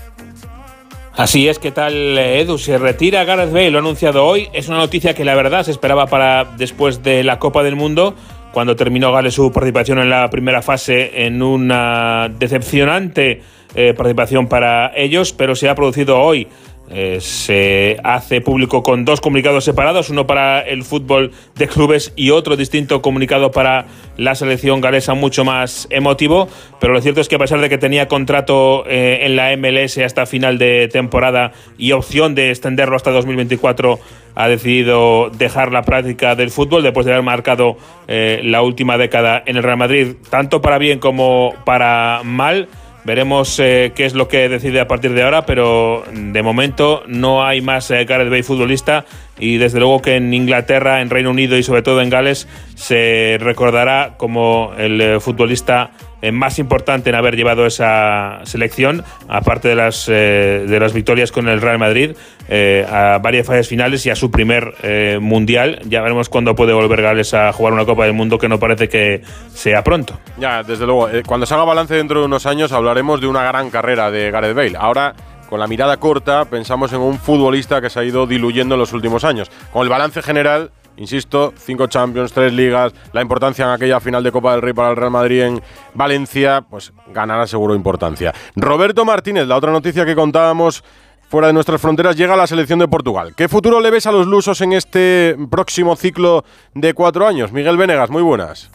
Así 1.15 1.47
es, 1.51 1.59
¿qué 1.59 1.71
tal 1.71 2.17
Edu? 2.17 2.57
Se 2.57 2.79
retira 2.79 3.25
Gareth 3.25 3.53
Bale, 3.53 3.73
lo 3.73 3.77
ha 3.77 3.83
anunciado 3.83 4.25
hoy. 4.25 4.49
Es 4.55 4.69
una 4.69 4.79
noticia 4.79 5.13
que 5.13 5.27
la 5.27 5.35
verdad 5.35 5.65
se 5.65 5.71
esperaba 5.71 6.07
para 6.07 6.47
después 6.57 7.03
de 7.03 7.23
la 7.23 7.39
Copa 7.39 7.63
del 7.63 7.77
Mundo, 7.77 8.15
cuando 8.53 8.77
terminó 8.77 9.11
Gales 9.13 9.35
su 9.35 9.51
participación 9.51 9.99
en 9.99 10.11
la 10.11 10.29
primera 10.31 10.63
fase 10.63 11.25
en 11.25 11.43
una 11.43 12.31
decepcionante 12.39 13.43
eh, 13.75 13.95
participación 13.97 14.49
para 14.49 14.93
ellos, 14.95 15.33
pero 15.33 15.57
se 15.57 15.69
ha 15.69 15.75
producido 15.75 16.21
hoy. 16.21 16.47
Eh, 16.95 17.21
se 17.23 17.97
hace 18.05 18.43
público 18.43 18.83
con 18.83 19.07
dos 19.07 19.23
comunicados 19.23 19.65
separados, 19.65 20.11
uno 20.11 20.27
para 20.27 20.61
el 20.61 20.83
fútbol 20.83 21.33
de 21.55 21.67
clubes 21.67 22.13
y 22.17 22.31
otro 22.31 22.55
distinto 22.55 23.01
comunicado 23.01 23.51
para 23.51 23.87
la 24.19 24.35
selección 24.35 24.83
galesa, 24.83 25.15
mucho 25.15 25.43
más 25.43 25.87
emotivo. 25.89 26.49
Pero 26.81 26.93
lo 26.93 27.01
cierto 27.01 27.23
es 27.23 27.29
que 27.29 27.37
a 27.37 27.39
pesar 27.39 27.61
de 27.61 27.71
que 27.71 27.79
tenía 27.79 28.09
contrato 28.09 28.85
eh, 28.87 29.21
en 29.23 29.37
la 29.37 29.57
MLS 29.57 29.97
hasta 29.99 30.27
final 30.27 30.59
de 30.59 30.89
temporada 30.93 31.53
y 31.79 31.93
opción 31.93 32.35
de 32.35 32.51
extenderlo 32.51 32.97
hasta 32.97 33.11
2024, 33.11 33.99
ha 34.35 34.49
decidido 34.49 35.31
dejar 35.31 35.73
la 35.73 35.83
práctica 35.83 36.35
del 36.35 36.51
fútbol 36.51 36.83
después 36.83 37.07
de 37.07 37.13
haber 37.13 37.25
marcado 37.25 37.77
la 38.07 38.61
última 38.61 38.99
década 38.99 39.43
en 39.47 39.57
el 39.57 39.63
Real 39.63 39.79
Madrid, 39.79 40.17
tanto 40.29 40.61
para 40.61 40.77
bien 40.77 40.99
como 40.99 41.55
para 41.65 42.21
mal 42.25 42.69
Veremos 43.05 43.59
eh, 43.59 43.93
qué 43.97 44.05
es 44.05 44.15
lo 44.15 44.29
que 44.29 44.49
decide 44.49 44.79
a 44.79 44.87
partir 44.87 45.13
de 45.13 45.25
ahora, 45.25 45.45
pero 45.45 46.05
de 46.13 46.43
momento 46.43 47.03
no 47.09 47.45
hay 47.45 47.61
más 47.61 47.91
eh, 47.91 48.05
Gareth 48.05 48.31
Bale 48.31 48.45
futbolista 48.45 49.05
y 49.41 49.57
desde 49.57 49.81
luego 49.81 50.01
que 50.01 50.15
en 50.15 50.33
Inglaterra, 50.33 51.01
en 51.01 51.11
Reino 51.11 51.31
Unido 51.31 51.59
y 51.59 51.65
sobre 51.65 51.83
todo 51.83 52.01
en 52.01 52.11
Gales 52.11 52.47
se 52.77 53.39
recordará 53.41 54.15
como 54.19 54.73
el 54.79 55.01
eh, 55.01 55.21
futbolista 55.21 55.91
más 56.31 56.61
importante 56.61 57.11
en 57.11 57.17
haber 57.17 57.35
llevado 57.35 57.67
esa 57.67 58.41
selección, 58.45 59.03
aparte 59.29 59.69
de 59.69 59.75
las, 59.75 60.09
eh, 60.09 60.65
de 60.69 60.79
las 60.79 60.93
victorias 60.93 61.33
con 61.33 61.49
el 61.49 61.61
Real 61.61 61.79
Madrid, 61.79 62.13
eh, 62.49 62.87
a 62.89 63.19
varias 63.19 63.47
fases 63.47 63.67
finales 63.67 64.05
y 64.07 64.11
a 64.11 64.15
su 64.15 64.31
primer 64.31 64.75
eh, 64.83 65.19
mundial. 65.21 65.81
Ya 65.87 66.01
veremos 66.03 66.29
cuándo 66.29 66.55
puede 66.55 66.73
volver 66.73 67.03
Gales 67.03 67.35
a 67.35 67.53
jugar 67.53 67.73
una 67.73 67.85
Copa 67.85 68.05
del 68.05 68.13
Mundo 68.13 68.39
que 68.39 68.49
no 68.49 68.59
parece 68.59 68.89
que 68.89 69.23
sea 69.53 69.83
pronto. 69.83 70.19
Ya, 70.39 70.63
desde 70.63 70.87
luego. 70.87 71.09
eh, 71.09 71.23
cuando 71.27 71.47
se 71.47 71.55
haga 71.55 71.65
balance 71.65 71.95
dentro 71.95 72.21
de 72.21 72.27
unos 72.27 72.47
años 72.47 72.73
hablaremos 72.73 73.21
de 73.21 73.27
una 73.27 73.43
gran 73.45 73.71
carrera 73.71 74.11
de 74.11 74.31
Gareth 74.31 74.55
Bale. 74.55 74.77
Ahora, 74.79 75.15
con 75.49 75.61
la 75.61 75.67
mirada 75.67 75.99
corta, 75.99 76.45
pensamos 76.47 76.93
en 76.93 77.01
un 77.01 77.19
futbolista 77.19 77.81
que 77.81 77.91
se 77.91 78.01
ha 78.01 78.05
ido 78.05 78.27
diluyendo 78.27 78.75
en 78.75 78.81
los 78.81 78.93
últimos 78.93 79.25
años. 79.25 79.51
Con 79.73 79.83
el 79.83 79.89
balance 79.89 80.23
general, 80.23 80.71
insisto, 81.03 81.53
cinco 81.57 81.89
Champions, 81.89 82.33
tres 82.33 82.53
ligas, 82.53 82.93
la 83.13 83.21
importancia 83.21 83.65
en 83.65 83.73
aquella 83.73 84.01
final 84.01 84.23
de 84.23 84.33
Copa 84.33 84.53
del 84.53 84.63
Rey 84.63 84.73
para 84.73 84.91
el 84.91 84.97
Real 84.97 85.11
Madrid 85.11 85.43
en 85.43 85.63
Valencia, 85.95 86.63
pues 86.63 86.93
ganará 87.09 87.47
seguro 87.47 87.75
importancia. 87.75 88.33
Roberto 88.57 89.05
Martínez, 89.05 89.47
la 89.47 89.57
otra 89.57 89.73
noticia 89.73 90.07
que 90.07 90.15
contábamos 90.15 90.83
fuera 91.29 91.47
de 91.49 91.55
nuestras 91.55 91.81
fronteras, 91.81 92.17
llega 92.17 92.35
a 92.35 92.37
la 92.37 92.47
selección 92.47 92.79
de 92.79 92.89
Portugal. 92.89 93.35
¿Qué 93.35 93.49
futuro 93.49 93.81
le 93.81 93.91
ves 93.91 94.07
a 94.07 94.13
los 94.13 94.27
lusos 94.27 94.61
en 94.61 94.75
este 94.75 95.37
próximo 95.51 95.97
ciclo 95.97 96.45
de 96.75 96.93
cuatro 96.93 97.27
años? 97.27 97.53
Miguel 97.53 97.79
Venegas, 97.79 98.11
muy 98.11 98.23
buenas. 98.23 98.71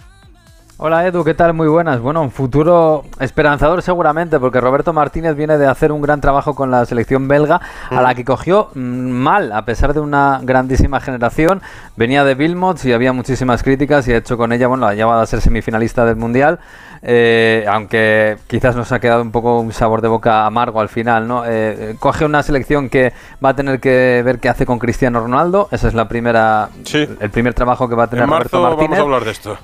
Hola 0.79 1.07
Edu, 1.07 1.23
¿qué 1.23 1.33
tal? 1.33 1.55
Muy 1.55 1.67
buenas. 1.67 1.99
Bueno, 1.99 2.21
un 2.21 2.29
futuro 2.29 3.03
esperanzador 3.19 3.81
seguramente, 3.81 4.39
porque 4.39 4.61
Roberto 4.61 4.93
Martínez 4.93 5.35
viene 5.35 5.57
de 5.57 5.65
hacer 5.65 5.91
un 5.91 6.03
gran 6.03 6.21
trabajo 6.21 6.53
con 6.53 6.69
la 6.69 6.85
selección 6.85 7.27
belga, 7.27 7.59
a 7.89 7.99
la 7.99 8.13
que 8.13 8.23
cogió 8.23 8.69
mm, 8.75 8.79
mal, 8.79 9.53
a 9.53 9.65
pesar 9.65 9.95
de 9.95 10.01
una 10.01 10.39
grandísima 10.43 10.99
generación. 10.99 11.63
Venía 11.95 12.23
de 12.23 12.35
Vilmots 12.35 12.85
y 12.85 12.93
había 12.93 13.11
muchísimas 13.11 13.63
críticas 13.63 14.07
y 14.07 14.13
ha 14.13 14.17
hecho 14.17 14.37
con 14.37 14.53
ella, 14.53 14.67
bueno, 14.67 14.85
la 14.85 14.91
ha 14.91 14.93
llevado 14.93 15.19
a 15.19 15.25
ser 15.25 15.41
semifinalista 15.41 16.05
del 16.05 16.15
Mundial, 16.15 16.59
eh, 17.01 17.65
aunque 17.67 18.37
quizás 18.45 18.75
nos 18.75 18.91
ha 18.91 18.99
quedado 18.99 19.23
un 19.23 19.31
poco 19.31 19.59
un 19.59 19.73
sabor 19.73 20.01
de 20.01 20.09
boca 20.09 20.45
amargo 20.45 20.79
al 20.79 20.89
final, 20.89 21.27
¿no? 21.27 21.41
Eh, 21.43 21.95
coge 21.99 22.23
una 22.23 22.43
selección 22.43 22.89
que 22.89 23.13
va 23.43 23.49
a 23.49 23.55
tener 23.55 23.79
que 23.79 24.21
ver 24.23 24.37
qué 24.37 24.49
hace 24.49 24.67
con 24.67 24.77
Cristiano 24.77 25.21
Ronaldo, 25.21 25.69
esa 25.71 25.87
es 25.87 25.95
la 25.95 26.07
primera, 26.07 26.69
el 26.93 27.31
primer 27.31 27.55
trabajo 27.55 27.89
que 27.89 27.95
va 27.95 28.03
a 28.03 28.07
tener 28.11 28.25
En 28.25 28.29
Roberto 28.29 28.61
marzo 28.61 28.77
Martínez. 28.77 28.99
vamos 28.99 28.99
a 28.99 29.15
hablar 29.15 29.25
de 29.25 29.31
esto. 29.31 29.57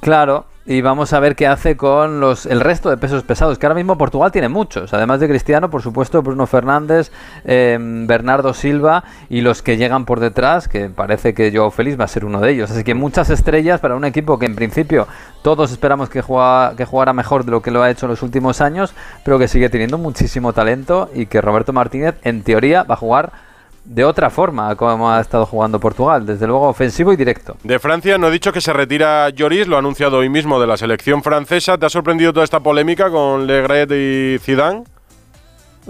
Claro, 0.00 0.46
y 0.64 0.80
vamos 0.80 1.12
a 1.12 1.20
ver 1.20 1.34
qué 1.34 1.46
hace 1.46 1.76
con 1.76 2.20
los 2.20 2.46
el 2.46 2.60
resto 2.60 2.88
de 2.88 2.96
pesos 2.96 3.24
pesados, 3.24 3.58
que 3.58 3.66
ahora 3.66 3.74
mismo 3.74 3.98
Portugal 3.98 4.30
tiene 4.30 4.48
muchos, 4.48 4.94
además 4.94 5.18
de 5.20 5.28
Cristiano, 5.28 5.70
por 5.70 5.82
supuesto, 5.82 6.22
Bruno 6.22 6.46
Fernández, 6.46 7.10
eh, 7.44 7.76
Bernardo 7.80 8.54
Silva 8.54 9.02
y 9.28 9.40
los 9.40 9.60
que 9.60 9.76
llegan 9.76 10.04
por 10.04 10.20
detrás, 10.20 10.68
que 10.68 10.88
parece 10.88 11.34
que 11.34 11.50
Joao 11.54 11.70
Félix 11.70 11.98
va 11.98 12.04
a 12.04 12.08
ser 12.08 12.24
uno 12.24 12.40
de 12.40 12.52
ellos. 12.52 12.70
Así 12.70 12.84
que 12.84 12.94
muchas 12.94 13.28
estrellas 13.30 13.80
para 13.80 13.96
un 13.96 14.04
equipo 14.04 14.38
que 14.38 14.46
en 14.46 14.54
principio 14.54 15.08
todos 15.42 15.72
esperamos 15.72 16.08
que, 16.08 16.22
juega, 16.22 16.74
que 16.76 16.84
jugara 16.84 17.12
mejor 17.12 17.44
de 17.44 17.50
lo 17.50 17.60
que 17.60 17.70
lo 17.70 17.82
ha 17.82 17.90
hecho 17.90 18.06
en 18.06 18.10
los 18.10 18.22
últimos 18.22 18.60
años, 18.60 18.94
pero 19.24 19.38
que 19.38 19.48
sigue 19.48 19.68
teniendo 19.68 19.98
muchísimo 19.98 20.52
talento 20.52 21.10
y 21.12 21.26
que 21.26 21.40
Roberto 21.40 21.72
Martínez, 21.72 22.14
en 22.22 22.42
teoría, 22.42 22.84
va 22.84 22.94
a 22.94 22.98
jugar 22.98 23.32
de 23.84 24.04
otra 24.04 24.30
forma 24.30 24.74
como 24.76 25.10
ha 25.10 25.20
estado 25.20 25.46
jugando 25.46 25.80
Portugal, 25.80 26.24
desde 26.24 26.46
luego 26.46 26.68
ofensivo 26.68 27.12
y 27.12 27.16
directo. 27.16 27.56
De 27.64 27.78
Francia 27.78 28.16
no 28.18 28.28
he 28.28 28.30
dicho 28.30 28.52
que 28.52 28.60
se 28.60 28.72
retira 28.72 29.28
Lloris, 29.30 29.66
lo 29.66 29.76
ha 29.76 29.80
anunciado 29.80 30.18
hoy 30.18 30.28
mismo 30.28 30.60
de 30.60 30.66
la 30.66 30.76
selección 30.76 31.22
francesa. 31.22 31.78
¿Te 31.78 31.86
ha 31.86 31.90
sorprendido 31.90 32.32
toda 32.32 32.44
esta 32.44 32.60
polémica 32.60 33.10
con 33.10 33.46
Legret 33.46 33.90
y 33.92 34.38
Zidane? 34.38 34.84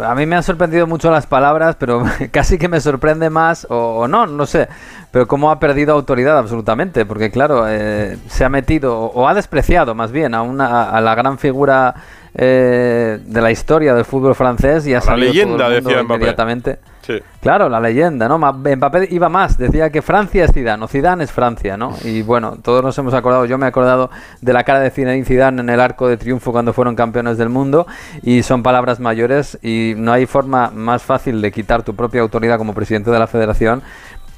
A 0.02 0.14
mí 0.14 0.24
me 0.24 0.37
han 0.37 0.42
sorprendido 0.42 0.87
mucho 0.87 1.11
las 1.11 1.26
palabras, 1.26 1.76
pero 1.78 2.02
casi 2.31 2.57
que 2.57 2.68
me 2.68 2.81
sorprende 2.81 3.28
más, 3.28 3.66
o, 3.68 3.98
o 3.98 4.09
no, 4.09 4.26
no 4.26 4.46
sé, 4.46 4.68
pero 5.11 5.28
cómo 5.28 5.50
ha 5.50 5.59
perdido 5.61 5.92
autoridad 5.92 6.38
absolutamente, 6.38 7.05
porque 7.05 7.31
claro, 7.31 7.66
eh, 7.68 8.16
se 8.26 8.44
ha 8.44 8.48
metido, 8.48 8.98
o, 8.98 9.07
o 9.09 9.28
ha 9.28 9.35
despreciado 9.35 9.94
más 9.94 10.11
bien 10.11 10.35
a, 10.35 10.40
una, 10.40 10.88
a 10.88 11.00
la 11.02 11.14
gran 11.14 11.37
figura 11.37 11.94
eh, 12.35 13.18
de 13.23 13.40
la 13.42 13.51
historia 13.51 13.95
del 13.95 14.05
fútbol 14.05 14.35
francés 14.35 14.87
y 14.87 14.95
ha 14.95 14.97
la 14.97 15.03
salido 15.03 15.33
todo 15.33 15.35
leyenda, 15.35 15.66
el 15.66 15.83
mundo 15.83 15.90
decía 15.90 16.03
inmediatamente. 16.03 16.79
Sí. 17.03 17.18
Claro, 17.40 17.68
la 17.68 17.81
leyenda, 17.81 18.29
¿no? 18.29 18.38
Mbappé 18.38 19.09
iba 19.11 19.29
más, 19.29 19.59
decía 19.59 19.90
que 19.90 20.03
Francia 20.03 20.45
es 20.45 20.53
Zidane, 20.53 20.85
o 20.85 20.88
Zidane 20.88 21.25
es 21.25 21.33
Francia, 21.33 21.77
¿no? 21.77 21.95
Y 22.05 22.23
bueno, 22.23 22.59
todos 22.62 22.83
nos 22.83 22.97
hemos 22.97 23.12
acordado, 23.12 23.45
yo 23.45 23.59
me 23.59 23.66
he 23.66 23.68
acordado 23.68 24.09
de 24.40 24.53
la 24.53 24.62
cara 24.62 24.81
de 24.81 24.90
Zinedine 24.90 25.25
Zidane 25.25 25.61
en 25.61 25.68
el 25.68 25.81
arco 25.81 26.09
de 26.09 26.16
triunfo 26.16 26.53
cuando 26.53 26.73
fueron 26.73 26.95
campeones 26.95 27.38
del 27.38 27.49
mundo 27.49 27.87
y 28.23 28.42
son 28.45 28.62
palabras 28.62 29.01
mayores 29.01 29.59
y 29.62 29.95
no 29.97 30.12
hay 30.12 30.27
forma 30.27 30.71
más 30.71 31.03
fácil 31.03 31.42
de 31.42 31.51
quitar 31.51 31.83
tu 31.83 31.97
propia 31.97 32.21
autoridad 32.21 32.57
como 32.57 32.73
presidente 32.73 33.11
de 33.11 33.18
la 33.18 33.27
federación 33.27 33.83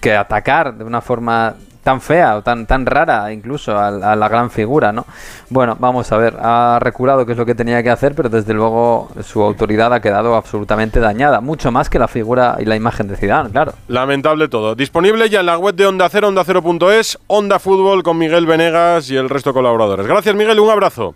que 0.01 0.15
atacar 0.15 0.75
de 0.75 0.85
una 0.85 1.01
forma 1.01 1.55
tan 1.85 2.01
fea 2.01 2.37
o 2.37 2.43
tan, 2.43 2.67
tan 2.67 2.87
rara 2.87 3.33
incluso 3.33 3.79
a, 3.79 3.89
a 3.89 4.17
la 4.17 4.29
gran 4.29 4.51
figura, 4.51 4.91
¿no? 4.91 5.07
Bueno, 5.51 5.77
vamos 5.79 6.11
a 6.11 6.17
ver, 6.17 6.35
ha 6.41 6.79
reculado 6.81 7.25
que 7.25 7.33
es 7.33 7.39
lo 7.39 7.47
que 7.47 7.55
tenía 7.55 7.83
que 7.83 7.91
hacer, 7.91 8.15
pero 8.15 8.29
desde 8.29 8.55
luego 8.55 9.09
su 9.23 9.43
autoridad 9.43 9.93
ha 9.93 10.01
quedado 10.01 10.35
absolutamente 10.35 10.99
dañada, 10.99 11.41
mucho 11.41 11.71
más 11.71 11.89
que 11.89 11.99
la 11.99 12.09
figura 12.09 12.57
y 12.59 12.65
la 12.65 12.75
imagen 12.75 13.07
de 13.07 13.17
Zidane, 13.17 13.51
claro. 13.51 13.75
Lamentable 13.87 14.49
todo. 14.49 14.75
Disponible 14.75 15.29
ya 15.29 15.41
en 15.41 15.47
la 15.47 15.59
web 15.59 15.75
de 15.75 15.87
Onda 15.87 16.09
Cero, 16.09 16.29
Onda 16.29 16.43
Cero.es, 16.45 17.19
Onda 17.27 17.59
Fútbol 17.59 18.03
con 18.03 18.19
Miguel 18.19 18.47
Venegas 18.47 19.11
y 19.11 19.17
el 19.17 19.29
resto 19.29 19.51
de 19.51 19.55
colaboradores. 19.55 20.07
Gracias, 20.07 20.35
Miguel, 20.35 20.59
un 20.59 20.71
abrazo. 20.71 21.15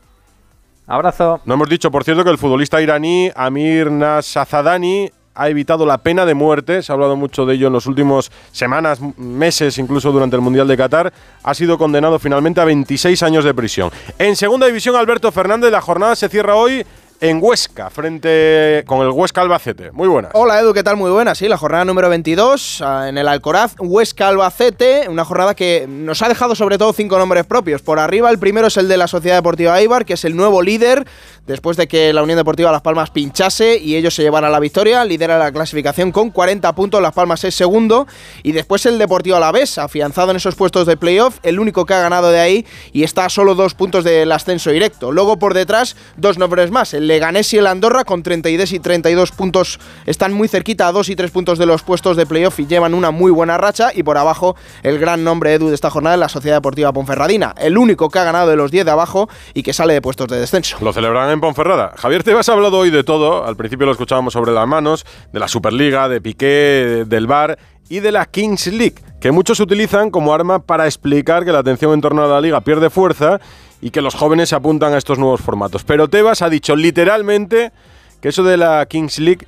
Abrazo. 0.86 1.40
No 1.44 1.54
hemos 1.54 1.68
dicho, 1.68 1.90
por 1.90 2.04
cierto, 2.04 2.24
que 2.24 2.30
el 2.30 2.38
futbolista 2.38 2.80
iraní 2.80 3.30
Amir 3.34 3.90
Nasazadani 3.90 5.10
ha 5.38 5.48
evitado 5.48 5.86
la 5.86 5.98
pena 5.98 6.26
de 6.26 6.34
muerte. 6.34 6.82
Se 6.82 6.90
ha 6.90 6.94
hablado 6.94 7.14
mucho 7.14 7.46
de 7.46 7.54
ello 7.54 7.68
en 7.68 7.72
las 7.72 7.86
últimas 7.86 8.30
semanas, 8.50 8.98
meses, 9.16 9.78
incluso 9.78 10.10
durante 10.10 10.34
el 10.34 10.42
Mundial 10.42 10.66
de 10.66 10.76
Qatar. 10.76 11.12
Ha 11.44 11.54
sido 11.54 11.78
condenado 11.78 12.18
finalmente 12.18 12.60
a 12.60 12.64
26 12.64 13.22
años 13.22 13.44
de 13.44 13.54
prisión. 13.54 13.90
En 14.18 14.34
segunda 14.34 14.66
división, 14.66 14.96
Alberto 14.96 15.30
Fernández, 15.30 15.70
la 15.70 15.80
jornada 15.80 16.16
se 16.16 16.28
cierra 16.28 16.56
hoy 16.56 16.84
en 17.20 17.40
Huesca, 17.42 17.90
frente 17.90 18.84
con 18.86 19.04
el 19.04 19.10
Huesca 19.10 19.40
Albacete. 19.40 19.90
Muy 19.90 20.08
buenas. 20.08 20.30
Hola 20.34 20.60
Edu, 20.60 20.72
¿qué 20.72 20.82
tal? 20.82 20.96
Muy 20.96 21.10
buena, 21.10 21.34
sí, 21.34 21.48
la 21.48 21.58
jornada 21.58 21.84
número 21.84 22.08
22 22.08 22.80
ah, 22.82 23.08
en 23.08 23.18
el 23.18 23.26
Alcoraz, 23.26 23.74
Huesca 23.78 24.28
Albacete, 24.28 25.08
una 25.08 25.24
jornada 25.24 25.54
que 25.54 25.86
nos 25.88 26.22
ha 26.22 26.28
dejado 26.28 26.54
sobre 26.54 26.78
todo 26.78 26.92
cinco 26.92 27.18
nombres 27.18 27.44
propios. 27.44 27.82
Por 27.82 27.98
arriba 27.98 28.30
el 28.30 28.38
primero 28.38 28.68
es 28.68 28.76
el 28.76 28.88
de 28.88 28.96
la 28.96 29.08
Sociedad 29.08 29.36
Deportiva 29.36 29.80
Eibar, 29.80 30.04
que 30.04 30.14
es 30.14 30.24
el 30.24 30.36
nuevo 30.36 30.62
líder 30.62 31.06
después 31.46 31.76
de 31.76 31.88
que 31.88 32.12
la 32.12 32.22
Unión 32.22 32.36
Deportiva 32.36 32.70
Las 32.70 32.82
Palmas 32.82 33.10
pinchase 33.10 33.78
y 33.78 33.96
ellos 33.96 34.14
se 34.14 34.22
llevaran 34.22 34.52
la 34.52 34.60
victoria, 34.60 35.04
lidera 35.04 35.38
la 35.38 35.50
clasificación 35.50 36.12
con 36.12 36.30
40 36.30 36.72
puntos, 36.74 37.02
Las 37.02 37.14
Palmas 37.14 37.42
es 37.44 37.54
segundo 37.54 38.06
y 38.42 38.52
después 38.52 38.86
el 38.86 38.98
Deportivo 38.98 39.36
Alavés, 39.36 39.78
afianzado 39.78 40.30
en 40.30 40.36
esos 40.36 40.54
puestos 40.54 40.86
de 40.86 40.96
playoff, 40.96 41.38
el 41.42 41.58
único 41.58 41.86
que 41.86 41.94
ha 41.94 42.00
ganado 42.00 42.30
de 42.30 42.38
ahí 42.38 42.66
y 42.92 43.02
está 43.02 43.24
a 43.24 43.28
solo 43.28 43.54
dos 43.54 43.74
puntos 43.74 44.04
del 44.04 44.30
ascenso 44.30 44.70
directo. 44.70 45.10
Luego 45.10 45.38
por 45.38 45.54
detrás 45.54 45.96
dos 46.16 46.38
nombres 46.38 46.70
más, 46.70 46.94
Leganés 47.08 47.52
y 47.54 47.56
el 47.56 47.66
Andorra 47.66 48.04
con 48.04 48.22
32 48.22 48.70
y 48.72 48.80
32 48.80 49.32
puntos 49.32 49.80
están 50.04 50.34
muy 50.34 50.46
cerquita 50.46 50.86
a 50.86 50.92
2 50.92 51.08
y 51.08 51.16
3 51.16 51.30
puntos 51.30 51.58
de 51.58 51.64
los 51.64 51.82
puestos 51.82 52.18
de 52.18 52.26
playoff 52.26 52.60
y 52.60 52.66
llevan 52.66 52.92
una 52.92 53.10
muy 53.10 53.32
buena 53.32 53.56
racha 53.56 53.90
y 53.94 54.02
por 54.02 54.18
abajo 54.18 54.56
el 54.82 54.98
gran 54.98 55.24
nombre 55.24 55.54
Edu 55.54 55.68
de 55.68 55.74
esta 55.74 55.88
jornada 55.88 56.16
es 56.16 56.20
la 56.20 56.28
Sociedad 56.28 56.58
Deportiva 56.58 56.92
Ponferradina, 56.92 57.54
el 57.56 57.78
único 57.78 58.10
que 58.10 58.18
ha 58.18 58.24
ganado 58.24 58.50
de 58.50 58.56
los 58.56 58.70
10 58.70 58.84
de 58.84 58.90
abajo 58.90 59.28
y 59.54 59.62
que 59.62 59.72
sale 59.72 59.94
de 59.94 60.02
puestos 60.02 60.28
de 60.28 60.38
descenso. 60.38 60.76
Lo 60.82 60.92
celebrarán 60.92 61.30
en 61.30 61.40
Ponferrada. 61.40 61.94
Javier 61.96 62.22
Tebas 62.22 62.46
ha 62.50 62.52
hablado 62.52 62.78
hoy 62.78 62.90
de 62.90 63.02
todo. 63.02 63.46
Al 63.46 63.56
principio 63.56 63.86
lo 63.86 63.92
escuchábamos 63.92 64.34
sobre 64.34 64.52
las 64.52 64.68
manos, 64.68 65.06
de 65.32 65.40
la 65.40 65.48
Superliga, 65.48 66.10
de 66.10 66.20
Piqué, 66.20 67.04
del 67.06 67.26
Bar 67.26 67.58
y 67.88 68.00
de 68.00 68.12
la 68.12 68.26
Kings 68.26 68.66
League, 68.66 68.96
que 69.18 69.32
muchos 69.32 69.60
utilizan 69.60 70.10
como 70.10 70.34
arma 70.34 70.58
para 70.58 70.84
explicar 70.84 71.46
que 71.46 71.52
la 71.52 71.60
atención 71.60 71.94
en 71.94 72.02
torno 72.02 72.22
a 72.22 72.28
la 72.28 72.40
liga 72.42 72.60
pierde 72.60 72.90
fuerza 72.90 73.40
y 73.80 73.90
que 73.90 74.00
los 74.00 74.14
jóvenes 74.14 74.48
se 74.48 74.56
apuntan 74.56 74.92
a 74.94 74.98
estos 74.98 75.18
nuevos 75.18 75.40
formatos. 75.40 75.84
Pero 75.84 76.08
Tebas 76.08 76.42
ha 76.42 76.48
dicho 76.50 76.74
literalmente 76.74 77.72
que 78.20 78.30
eso 78.30 78.42
de 78.42 78.56
la 78.56 78.84
Kings 78.86 79.18
League 79.18 79.46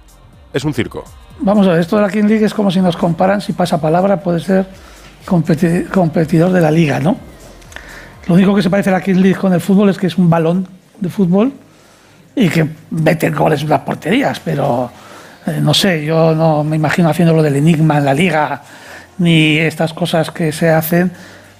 es 0.53 0.65
un 0.65 0.75
circo. 0.75 1.05
Vamos 1.41 1.67
a 1.67 1.71
ver, 1.71 1.81
esto 1.81 1.97
de 1.97 2.03
la 2.03 2.11
King 2.11 2.25
League 2.25 2.45
es 2.45 2.55
como 2.55 2.71
si 2.71 2.81
nos 2.81 2.97
comparan, 2.97 3.41
si 3.41 3.53
pasa 3.53 3.81
palabra, 3.81 4.21
puede 4.21 4.41
ser 4.41 4.67
competi- 5.27 5.89
competidor 5.89 6.53
de 6.53 6.61
la 6.61 6.71
liga, 6.71 7.01
¿no? 7.01 7.17
Lo 8.27 8.35
único 8.35 8.55
que 8.55 8.63
se 8.63 8.71
parece 8.71 8.91
a 8.91 8.93
la 8.93 9.01
King 9.01 9.17
League 9.17 9.39
con 9.39 9.53
el 9.53 9.61
fútbol 9.61 9.89
es 9.89 9.99
que 9.99 10.07
es 10.07 10.19
un 10.19 10.29
balón 10.29 10.69
de 10.99 11.09
fútbol 11.09 11.53
y 12.37 12.49
que 12.49 12.69
mete 12.91 13.31
goles 13.31 13.63
en 13.63 13.71
las 13.71 13.81
porterías, 13.81 14.39
pero 14.41 14.91
eh, 15.47 15.59
no 15.61 15.75
sé, 15.75 16.05
yo 16.05 16.35
no 16.35 16.63
me 16.63 16.77
imagino 16.77 17.09
haciendo 17.09 17.35
lo 17.35 17.43
del 17.43 17.57
enigma 17.57 17.99
en 17.99 18.05
la 18.05 18.15
liga 18.15 18.63
ni 19.19 19.57
estas 19.59 19.93
cosas 19.95 20.31
que 20.31 20.53
se 20.53 20.71
hacen, 20.71 21.11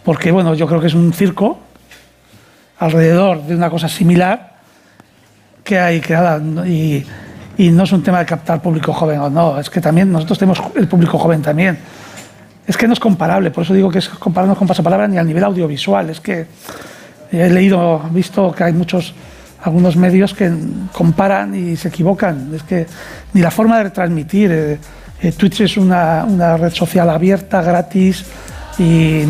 porque 0.05 0.31
bueno, 0.31 0.55
yo 0.55 0.67
creo 0.67 0.81
que 0.81 0.87
es 0.89 0.95
un 0.95 1.13
circo 1.13 1.59
alrededor 2.81 3.43
de 3.45 3.55
una 3.55 3.71
cosa 3.71 3.89
similar 3.89 4.55
que 5.63 5.79
hay 5.79 6.01
creada 6.01 6.41
y, 6.67 7.05
y 7.57 7.71
no 7.71 7.85
es 7.85 7.93
un 7.93 8.03
tema 8.03 8.19
de 8.19 8.27
captar 8.27 8.61
público 8.61 8.93
joven 8.93 9.21
o 9.21 9.31
no, 9.31 9.59
es 9.61 9.71
que 9.71 9.81
también 9.81 10.11
nosotros 10.11 10.39
tenemos 10.39 10.61
el 10.75 10.89
público 10.89 11.19
joven 11.19 11.43
también. 11.43 11.79
Es 12.67 12.77
que 12.77 12.87
no 12.87 12.93
es 12.93 13.01
comparable, 13.01 13.51
por 13.51 13.65
eso 13.65 13.75
digo 13.75 13.91
que 13.91 13.99
es 13.99 14.09
compararnos 14.09 14.59
con 14.59 14.67
pasapalabra 14.67 15.07
ni 15.07 15.19
al 15.19 15.27
nivel 15.27 15.45
audiovisual, 15.45 16.11
es 16.11 16.21
que 16.21 16.47
he 17.31 17.49
leído, 17.49 18.01
visto 18.11 18.53
que 18.53 18.65
hay 18.65 18.73
muchos 18.73 19.15
algunos 19.63 19.97
medios 19.97 20.33
que 20.35 20.51
comparan 20.93 21.55
y 21.55 21.77
se 21.77 21.89
equivocan. 21.89 22.51
Es 22.55 22.63
que 22.63 22.87
ni 23.35 23.41
la 23.41 23.51
forma 23.51 23.77
de 23.77 23.85
retransmitir. 23.85 24.51
Eh, 24.53 24.79
eh, 25.23 25.33
Twitch 25.33 25.61
es 25.61 25.77
una, 25.77 26.25
una, 26.27 26.57
red 26.57 26.73
social 26.73 27.11
abierta, 27.11 27.61
gratis, 27.61 28.25
y, 28.79 29.25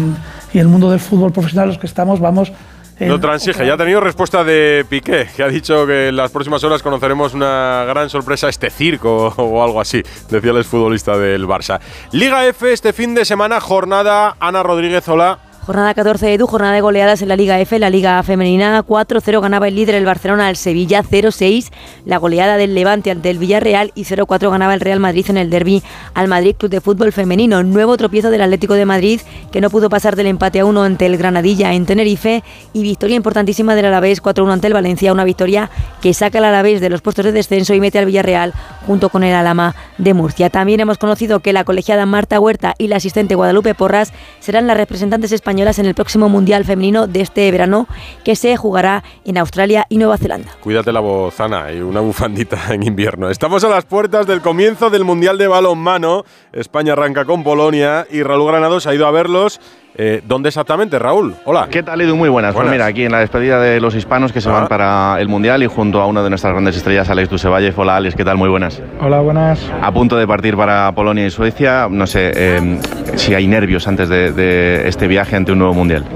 y 0.53 0.59
el 0.59 0.69
mundo 0.69 0.89
del 0.89 1.01
fútbol 1.01 1.33
profesional, 1.33 1.67
los 1.67 1.79
que 1.79 1.89
estamos, 1.89 2.21
vamos. 2.21 2.53
No 3.01 3.19
transige, 3.19 3.67
ya 3.67 3.75
ha 3.75 3.77
tenido 3.77 4.01
respuesta 4.01 4.45
de 4.45 4.85
Piqué, 4.89 5.29
que 5.35 5.43
ha 5.43 5.49
dicho 5.49 5.87
que 5.87 6.09
en 6.09 6.17
las 6.17 6.31
próximas 6.31 6.63
horas 6.65 6.83
conoceremos 6.83 7.35
una 7.35 7.85
gran 7.89 8.11
sorpresa, 8.11 8.49
este 8.49 8.71
circo 8.71 9.29
o 9.37 9.63
algo 9.63 9.81
así, 9.81 10.03
decía 10.29 10.51
el 10.51 10.59
exfutbolista 10.59 11.17
del 11.17 11.47
Barça. 11.47 11.81
Liga 12.13 12.47
F, 12.47 12.73
este 12.73 12.93
fin 12.93 13.15
de 13.15 13.25
semana, 13.25 13.61
jornada 13.61 14.37
Ana 14.39 14.63
Rodríguez, 14.63 15.09
hola. 15.09 15.50
Jornada 15.67 15.93
14 15.93 16.25
de 16.25 16.35
Edu, 16.35 16.47
jornada 16.47 16.73
de 16.73 16.81
goleadas 16.81 17.21
en 17.21 17.29
la 17.29 17.37
Liga 17.37 17.61
F, 17.61 17.79
la 17.79 17.91
Liga 17.91 18.23
Femenina 18.23 18.83
4-0 18.83 19.43
ganaba 19.43 19.69
el 19.69 19.75
líder 19.75 19.95
el 19.95 20.07
Barcelona 20.07 20.49
al 20.49 20.57
Sevilla 20.57 21.03
0-6, 21.03 21.71
la 22.07 22.17
goleada 22.17 22.57
del 22.57 22.75
Levante 22.75 23.11
ante 23.11 23.29
el 23.29 23.39
Villarreal 23.39 23.93
y 23.95 24.05
0-4 24.05 24.51
ganaba 24.51 24.73
el 24.73 24.81
Real 24.81 25.01
Madrid 25.01 25.27
en 25.29 25.37
el 25.37 25.51
derby 25.51 25.83
al 26.15 26.29
Madrid 26.29 26.57
Club 26.57 26.71
de 26.71 26.81
Fútbol 26.81 27.13
Femenino. 27.13 27.63
Nuevo 27.63 27.99
tropiezo 27.99 28.31
del 28.31 28.41
Atlético 28.41 28.73
de 28.73 28.87
Madrid 28.87 29.21
que 29.53 29.61
no 29.61 29.69
pudo 29.69 29.91
pasar 29.91 30.17
del 30.17 30.29
empate 30.29 30.61
a 30.61 30.65
1 30.65 30.83
ante 30.83 31.05
el 31.05 31.19
Granadilla 31.19 31.75
en 31.75 31.85
Tenerife 31.85 32.43
y 32.73 32.83
victoria 32.83 33.17
importantísima 33.17 33.75
del 33.75 33.85
Alavés 33.85 34.23
4-1 34.23 34.53
ante 34.53 34.67
el 34.67 34.73
Valencia, 34.73 35.13
una 35.13 35.25
victoria 35.25 35.71
que 36.01 36.15
saca 36.15 36.39
al 36.39 36.47
Alavés 36.47 36.81
de 36.81 36.89
los 36.89 37.03
puestos 37.03 37.27
de 37.27 37.33
descenso 37.33 37.75
y 37.75 37.81
mete 37.81 37.99
al 37.99 38.07
Villarreal 38.07 38.55
junto 38.87 39.11
con 39.11 39.25
el 39.25 39.35
Alama 39.35 39.75
de 39.99 40.15
Murcia. 40.15 40.49
También 40.49 40.81
hemos 40.81 40.97
conocido 40.97 41.41
que 41.41 41.53
la 41.53 41.65
colegiada 41.65 42.07
Marta 42.07 42.41
Huerta 42.41 42.75
y 42.79 42.89
la 42.89 42.97
asistente 42.97 43.35
Guadalupe 43.35 43.75
Porras 43.75 44.15
serán 44.41 44.67
las 44.67 44.79
representantes 44.79 45.33
españolas 45.33 45.50
en 45.51 45.87
el 45.87 45.95
próximo 45.97 46.29
Mundial 46.29 46.65
Femenino 46.65 47.09
de 47.09 47.23
este 47.23 47.51
verano 47.51 47.89
que 48.25 48.37
se 48.37 48.57
jugará 48.57 49.03
en 49.25 49.37
Australia 49.37 49.85
y 49.89 49.99
Nueva 49.99 50.17
Zelanda. 50.17 50.49
Cuídate 50.61 50.93
la 50.93 51.01
voz, 51.01 51.41
Ana, 51.41 51.73
y 51.73 51.81
una 51.81 51.99
bufandita 51.99 52.73
en 52.73 52.85
invierno. 52.85 53.29
Estamos 53.31 53.65
a 53.65 53.69
las 53.69 53.85
puertas 53.85 54.29
del 54.29 54.43
comienzo 54.43 54.91
del 54.91 55.05
Mundial 55.05 55.39
de 55.39 55.49
Balonmano. 55.49 56.25
España 56.53 56.93
arranca 56.93 57.25
con 57.25 57.43
Polonia 57.43 58.07
y 58.09 58.23
Raúl 58.23 58.47
Granados 58.47 58.87
ha 58.87 58.95
ido 58.95 59.09
a 59.09 59.11
verlos. 59.11 59.61
Eh, 60.03 60.23
¿Dónde 60.27 60.49
exactamente, 60.49 60.99
Raúl? 60.99 61.35
Hola. 61.45 61.69
¿Qué 61.71 61.83
tal, 61.83 62.01
Edu? 62.01 62.17
Muy 62.17 62.31
buenas. 62.31 62.55
Pues 62.55 62.71
mira, 62.71 62.87
aquí 62.87 63.05
en 63.05 63.13
la 63.13 63.19
despedida 63.19 63.61
de 63.61 63.83
los 63.83 63.95
hispanos 63.95 64.33
que 64.33 64.41
se 64.41 64.49
van 64.49 64.67
para 64.67 65.21
el 65.21 65.29
Mundial 65.29 65.63
y 65.63 65.67
junto 65.67 66.01
a 66.01 66.07
una 66.07 66.23
de 66.23 66.31
nuestras 66.31 66.55
grandes 66.55 66.75
estrellas, 66.75 67.11
Alex 67.11 67.29
Dusevalle. 67.29 67.71
Hola, 67.77 67.97
Alex, 67.97 68.17
¿qué 68.17 68.25
tal? 68.25 68.39
Muy 68.39 68.49
buenas. 68.49 68.81
Hola, 68.99 69.21
buenas. 69.21 69.71
A 69.83 69.93
punto 69.93 70.17
de 70.17 70.27
partir 70.27 70.57
para 70.57 70.91
Polonia 70.93 71.27
y 71.27 71.31
Suecia. 71.31 71.87
No 71.91 72.07
sé 72.07 72.33
eh, 72.35 72.81
si 73.17 73.35
hay 73.35 73.47
nervios 73.47 73.87
antes 73.89 74.09
de, 74.09 74.33
de 74.33 74.89
este 74.89 75.07
viaje 75.07 75.37
ante 75.37 75.53
un 75.53 75.59
nuevo 75.59 75.75
Mundial. 75.75 76.07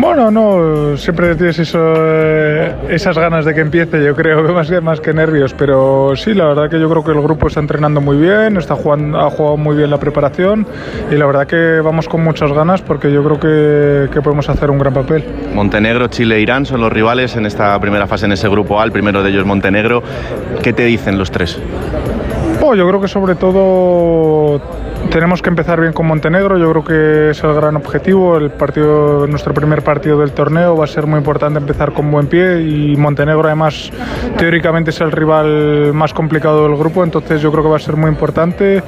Bueno, 0.00 0.30
no, 0.30 0.96
siempre 0.96 1.36
tienes 1.36 1.58
eso, 1.58 1.78
eh, 1.94 2.74
esas 2.88 3.18
ganas 3.18 3.44
de 3.44 3.52
que 3.54 3.60
empiece, 3.60 4.02
yo 4.02 4.16
creo, 4.16 4.42
más 4.54 4.70
que, 4.70 4.80
más 4.80 4.98
que 4.98 5.12
nervios, 5.12 5.52
pero 5.52 6.12
sí, 6.16 6.32
la 6.32 6.46
verdad 6.46 6.70
que 6.70 6.80
yo 6.80 6.88
creo 6.88 7.04
que 7.04 7.10
el 7.10 7.20
grupo 7.20 7.48
está 7.48 7.60
entrenando 7.60 8.00
muy 8.00 8.16
bien, 8.16 8.56
está 8.56 8.76
jugando, 8.76 9.20
ha 9.20 9.28
jugado 9.28 9.58
muy 9.58 9.76
bien 9.76 9.90
la 9.90 9.98
preparación 9.98 10.66
y 11.10 11.16
la 11.16 11.26
verdad 11.26 11.46
que 11.46 11.82
vamos 11.82 12.08
con 12.08 12.24
muchas 12.24 12.50
ganas 12.50 12.80
porque 12.80 13.12
yo 13.12 13.22
creo 13.22 13.38
que, 13.38 14.10
que 14.10 14.22
podemos 14.22 14.48
hacer 14.48 14.70
un 14.70 14.78
gran 14.78 14.94
papel. 14.94 15.22
Montenegro, 15.52 16.08
Chile 16.08 16.36
e 16.36 16.40
Irán 16.40 16.64
son 16.64 16.80
los 16.80 16.90
rivales 16.90 17.36
en 17.36 17.44
esta 17.44 17.78
primera 17.78 18.06
fase 18.06 18.24
en 18.24 18.32
ese 18.32 18.48
grupo 18.48 18.80
A, 18.80 18.84
el 18.84 18.92
primero 18.92 19.22
de 19.22 19.28
ellos 19.28 19.44
Montenegro. 19.44 20.02
¿Qué 20.62 20.72
te 20.72 20.86
dicen 20.86 21.18
los 21.18 21.30
tres? 21.30 21.60
Oh, 22.62 22.74
yo 22.74 22.88
creo 22.88 23.02
que 23.02 23.08
sobre 23.08 23.34
todo 23.34 24.60
tenemos 25.10 25.42
que 25.42 25.48
empezar 25.48 25.80
bien 25.80 25.92
con 25.92 26.06
Montenegro, 26.06 26.58
yo 26.58 26.70
creo 26.70 26.84
que 26.84 27.30
es 27.30 27.42
el 27.42 27.54
gran 27.54 27.76
objetivo. 27.76 28.36
El 28.36 28.50
partido, 28.50 29.26
nuestro 29.26 29.54
primer 29.54 29.82
partido 29.82 30.18
del 30.18 30.32
torneo 30.32 30.76
va 30.76 30.84
a 30.84 30.88
ser 30.88 31.06
muy 31.06 31.18
importante 31.18 31.58
empezar 31.58 31.92
con 31.92 32.10
buen 32.10 32.26
pie 32.26 32.62
y 32.62 32.96
Montenegro 32.96 33.46
además 33.46 33.90
teóricamente 34.38 34.90
es 34.90 35.00
el 35.00 35.12
rival 35.12 35.92
más 35.94 36.12
complicado 36.12 36.68
del 36.68 36.76
grupo, 36.76 37.02
entonces 37.04 37.40
yo 37.40 37.50
creo 37.50 37.64
que 37.64 37.70
va 37.70 37.76
a 37.76 37.80
ser 37.80 37.96
muy 37.96 38.10
importante. 38.10 38.82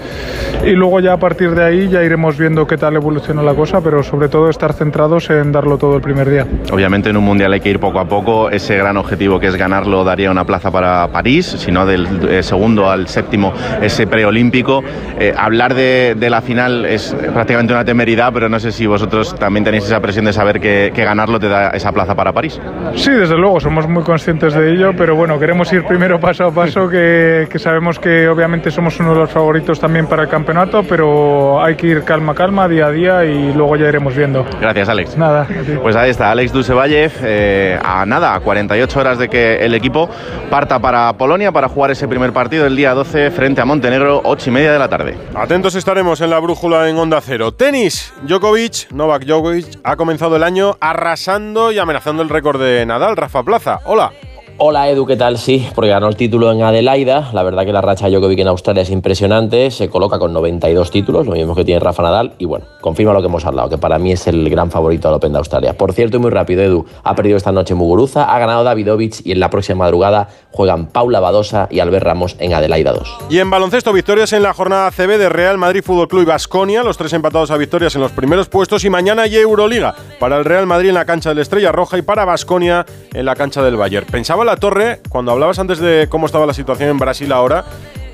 Y 0.64 0.70
luego 0.72 1.01
ya 1.01 1.14
a 1.14 1.18
partir 1.18 1.55
de 1.55 1.64
ahí 1.64 1.88
ya 1.88 2.03
iremos 2.03 2.38
viendo 2.38 2.66
qué 2.66 2.77
tal 2.77 2.94
evoluciona 2.96 3.42
la 3.42 3.55
cosa, 3.55 3.81
pero 3.81 4.03
sobre 4.03 4.29
todo 4.29 4.48
estar 4.48 4.72
centrados 4.72 5.31
en 5.31 5.51
darlo 5.53 5.79
todo 5.79 5.96
el 5.96 6.03
primer 6.03 6.31
día. 6.31 6.46
Obviamente 6.72 7.11
en 7.11 7.16
un 7.16 7.25
mundial 7.25 7.53
hay 7.53 7.61
que 7.61 7.70
ir 7.70 7.81
poco 7.81 7.98
a 7.98 8.05
poco. 8.05 8.51
Ese 8.51 8.77
gran 8.77 8.96
objetivo 8.96 9.40
que 9.40 9.48
es 9.48 9.57
ganarlo 9.57 10.05
daría 10.05 10.31
una 10.31 10.44
plaza 10.44 10.70
para 10.70 11.09
París, 11.09 11.46
si 11.46 11.72
no 11.72 11.87
del 11.87 12.07
eh, 12.29 12.42
segundo 12.42 12.90
al 12.90 13.09
séptimo 13.09 13.53
ese 13.81 14.07
preolímpico. 14.07 14.83
Eh, 15.18 15.35
hablar 15.37 15.75
de, 15.75 16.01
de, 16.16 16.30
la 16.30 16.40
final 16.40 16.84
es 16.84 17.14
prácticamente 17.32 17.72
una 17.72 17.84
temeridad, 17.84 18.32
pero 18.32 18.48
no 18.48 18.58
sé 18.58 18.72
si 18.72 18.86
vosotros 18.86 19.34
también 19.38 19.64
tenéis 19.64 19.84
esa 19.84 20.00
presión 20.00 20.24
de 20.24 20.32
saber 20.32 20.60
que, 20.60 20.92
que, 20.94 21.04
ganarlo 21.04 21.38
te 21.38 21.48
da 21.48 21.70
esa 21.70 21.92
plaza 21.92 22.14
para 22.14 22.32
París. 22.32 22.60
Sí, 22.94 23.10
desde 23.10 23.36
luego, 23.36 23.60
somos 23.60 23.88
muy 23.88 24.02
conscientes 24.02 24.54
de 24.54 24.72
ello, 24.72 24.92
pero 24.96 25.16
bueno, 25.16 25.38
queremos 25.38 25.72
ir 25.72 25.84
primero 25.84 26.18
paso 26.20 26.46
a 26.46 26.50
paso, 26.52 26.88
que, 26.90 27.48
que 27.50 27.58
sabemos 27.58 27.98
que 27.98 28.28
obviamente 28.28 28.70
somos 28.70 28.98
uno 29.00 29.14
de 29.14 29.20
los 29.20 29.30
favoritos 29.30 29.78
también 29.80 30.06
para 30.06 30.22
el 30.22 30.28
campeonato, 30.28 30.82
pero 30.82 31.62
hay 31.62 31.76
que 31.76 31.86
ir 31.88 32.02
calma, 32.04 32.34
calma, 32.34 32.68
día 32.68 32.86
a 32.86 32.90
día 32.90 33.24
y 33.24 33.52
luego 33.52 33.76
ya 33.76 33.88
iremos 33.88 34.14
viendo. 34.14 34.44
Gracias, 34.60 34.88
Alex. 34.88 35.16
Nada. 35.16 35.46
Pues 35.82 35.96
ahí 35.96 36.10
está, 36.10 36.30
Alex 36.30 36.52
Dusevallev, 36.52 37.12
eh, 37.22 37.78
a 37.82 38.04
nada, 38.06 38.34
a 38.34 38.40
48 38.40 39.00
horas 39.00 39.18
de 39.18 39.28
que 39.28 39.56
el 39.56 39.74
equipo 39.74 40.08
parta 40.50 40.78
para 40.78 41.12
Polonia 41.14 41.52
para 41.52 41.68
jugar 41.68 41.90
ese 41.90 42.08
primer 42.08 42.32
partido 42.32 42.66
el 42.66 42.76
día 42.76 42.94
12 42.94 43.30
frente 43.30 43.60
a 43.60 43.64
Montenegro, 43.64 44.20
8 44.24 44.50
y 44.50 44.52
media 44.52 44.72
de 44.72 44.78
la 44.78 44.88
tarde. 44.88 45.16
Atentos 45.34 45.74
estaremos 45.92 46.22
en 46.22 46.31
la 46.31 46.38
brújula 46.38 46.88
en 46.88 46.96
Onda 46.96 47.20
Cero. 47.20 47.52
Tenis, 47.52 48.14
Djokovic, 48.22 48.90
Novak 48.92 49.26
Djokovic 49.26 49.78
ha 49.85 49.94
comenzado 49.94 50.37
el 50.37 50.42
año 50.42 50.78
arrasando 50.81 51.70
y 51.70 51.78
amenazando 51.78 52.22
el 52.22 52.31
récord 52.31 52.59
de 52.59 52.87
Nadal, 52.87 53.14
Rafa 53.14 53.42
Plaza. 53.42 53.81
Hola. 53.85 54.11
Hola 54.58 54.88
Edu, 54.88 55.06
¿qué 55.06 55.16
tal? 55.16 55.38
Sí, 55.38 55.66
porque 55.74 55.90
ganó 55.90 56.08
el 56.08 56.16
título 56.16 56.52
en 56.52 56.62
Adelaida. 56.62 57.30
La 57.32 57.42
verdad 57.42 57.64
que 57.64 57.72
la 57.72 57.80
racha 57.80 58.08
de 58.08 58.16
en 58.16 58.48
Australia 58.48 58.82
es 58.82 58.90
impresionante. 58.90 59.70
Se 59.70 59.88
coloca 59.88 60.18
con 60.18 60.32
92 60.32 60.90
títulos, 60.90 61.26
lo 61.26 61.32
mismo 61.32 61.54
que 61.54 61.64
tiene 61.64 61.80
Rafa 61.80 62.02
Nadal. 62.02 62.34
Y 62.38 62.44
bueno, 62.44 62.66
confirma 62.80 63.12
lo 63.12 63.20
que 63.20 63.26
hemos 63.26 63.44
hablado, 63.46 63.70
que 63.70 63.78
para 63.78 63.98
mí 63.98 64.12
es 64.12 64.26
el 64.26 64.48
gran 64.50 64.70
favorito 64.70 65.08
al 65.08 65.14
Open 65.14 65.32
de 65.32 65.38
Australia. 65.38 65.76
Por 65.76 65.92
cierto, 65.94 66.18
y 66.18 66.20
muy 66.20 66.30
rápido, 66.30 66.62
Edu, 66.62 66.86
ha 67.02 67.14
perdido 67.14 67.38
esta 67.38 67.50
noche 67.50 67.74
Muguruza, 67.74 68.24
ha 68.24 68.38
ganado 68.38 68.62
Davidovich 68.62 69.22
y 69.24 69.32
en 69.32 69.40
la 69.40 69.50
próxima 69.50 69.78
madrugada 69.78 70.28
juegan 70.50 70.86
Paula 70.86 71.18
Badosa 71.18 71.66
y 71.70 71.80
Albert 71.80 72.04
Ramos 72.04 72.36
en 72.38 72.52
Adelaida 72.52 72.92
2. 72.92 73.16
Y 73.30 73.38
en 73.38 73.50
baloncesto, 73.50 73.92
victorias 73.92 74.32
en 74.32 74.42
la 74.42 74.52
jornada 74.52 74.90
CB 74.90 75.18
de 75.18 75.28
Real 75.28 75.56
Madrid 75.56 75.82
Fútbol 75.82 76.08
Club 76.08 76.22
y 76.22 76.26
Basconia, 76.26 76.82
los 76.82 76.98
tres 76.98 77.12
empatados 77.14 77.50
a 77.50 77.56
victorias 77.56 77.94
en 77.94 78.02
los 78.02 78.12
primeros 78.12 78.48
puestos. 78.48 78.84
Y 78.84 78.90
mañana 78.90 79.22
hay 79.22 79.36
Euroliga 79.36 79.94
para 80.20 80.36
el 80.36 80.44
Real 80.44 80.66
Madrid 80.66 80.90
en 80.90 80.94
la 80.94 81.04
cancha 81.04 81.30
de 81.30 81.36
la 81.36 81.42
Estrella 81.42 81.72
Roja 81.72 81.98
y 81.98 82.02
para 82.02 82.24
Basconia 82.24 82.84
en 83.12 83.24
la 83.24 83.34
cancha 83.34 83.62
del 83.62 83.76
Bayern. 83.76 84.06
Pensaba 84.06 84.41
la 84.44 84.57
torre, 84.57 85.00
cuando 85.09 85.33
hablabas 85.33 85.59
antes 85.59 85.78
de 85.78 86.07
cómo 86.09 86.26
estaba 86.26 86.46
la 86.46 86.55
situación 86.55 86.90
en 86.90 86.98
Brasil 86.98 87.33
ahora, 87.33 87.64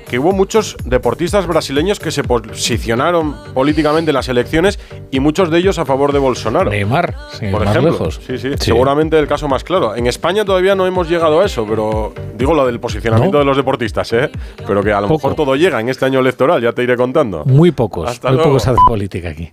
que 0.09 0.17
hubo 0.17 0.31
muchos 0.31 0.75
deportistas 0.85 1.45
brasileños 1.45 1.99
que 1.99 2.09
se 2.09 2.23
posicionaron 2.23 3.35
políticamente 3.53 4.09
en 4.09 4.15
las 4.15 4.27
elecciones 4.27 4.79
y 5.11 5.19
muchos 5.19 5.51
de 5.51 5.59
ellos 5.59 5.77
a 5.77 5.85
favor 5.85 6.13
de 6.13 6.17
Bolsonaro. 6.19 6.71
Neymar, 6.71 7.15
por 7.51 7.63
ejemplo. 7.63 7.91
Lejos. 7.91 8.19
Sí, 8.25 8.39
sí, 8.39 8.49
sí, 8.51 8.55
seguramente 8.57 9.19
el 9.19 9.27
caso 9.27 9.47
más 9.47 9.63
claro. 9.63 9.95
En 9.95 10.07
España 10.07 10.43
todavía 10.45 10.73
no 10.73 10.87
hemos 10.87 11.07
llegado 11.07 11.41
a 11.41 11.45
eso, 11.45 11.63
pero 11.69 12.13
digo 12.35 12.55
lo 12.55 12.65
del 12.65 12.79
posicionamiento 12.79 13.33
¿No? 13.37 13.39
de 13.39 13.45
los 13.45 13.57
deportistas, 13.57 14.11
¿eh? 14.13 14.31
Pero 14.65 14.81
que 14.83 14.91
a 14.91 14.99
lo 15.01 15.07
Poco. 15.07 15.27
mejor 15.29 15.35
todo 15.35 15.55
llega 15.55 15.79
en 15.79 15.89
este 15.89 16.05
año 16.05 16.19
electoral, 16.21 16.59
ya 16.59 16.73
te 16.73 16.81
iré 16.81 16.95
contando. 16.97 17.43
Muy 17.45 17.69
pocos, 17.71 18.09
Hasta 18.09 18.29
muy 18.29 18.37
luego. 18.37 18.51
pocos 18.51 18.67
hacen 18.67 18.83
política 18.87 19.29
aquí. 19.29 19.51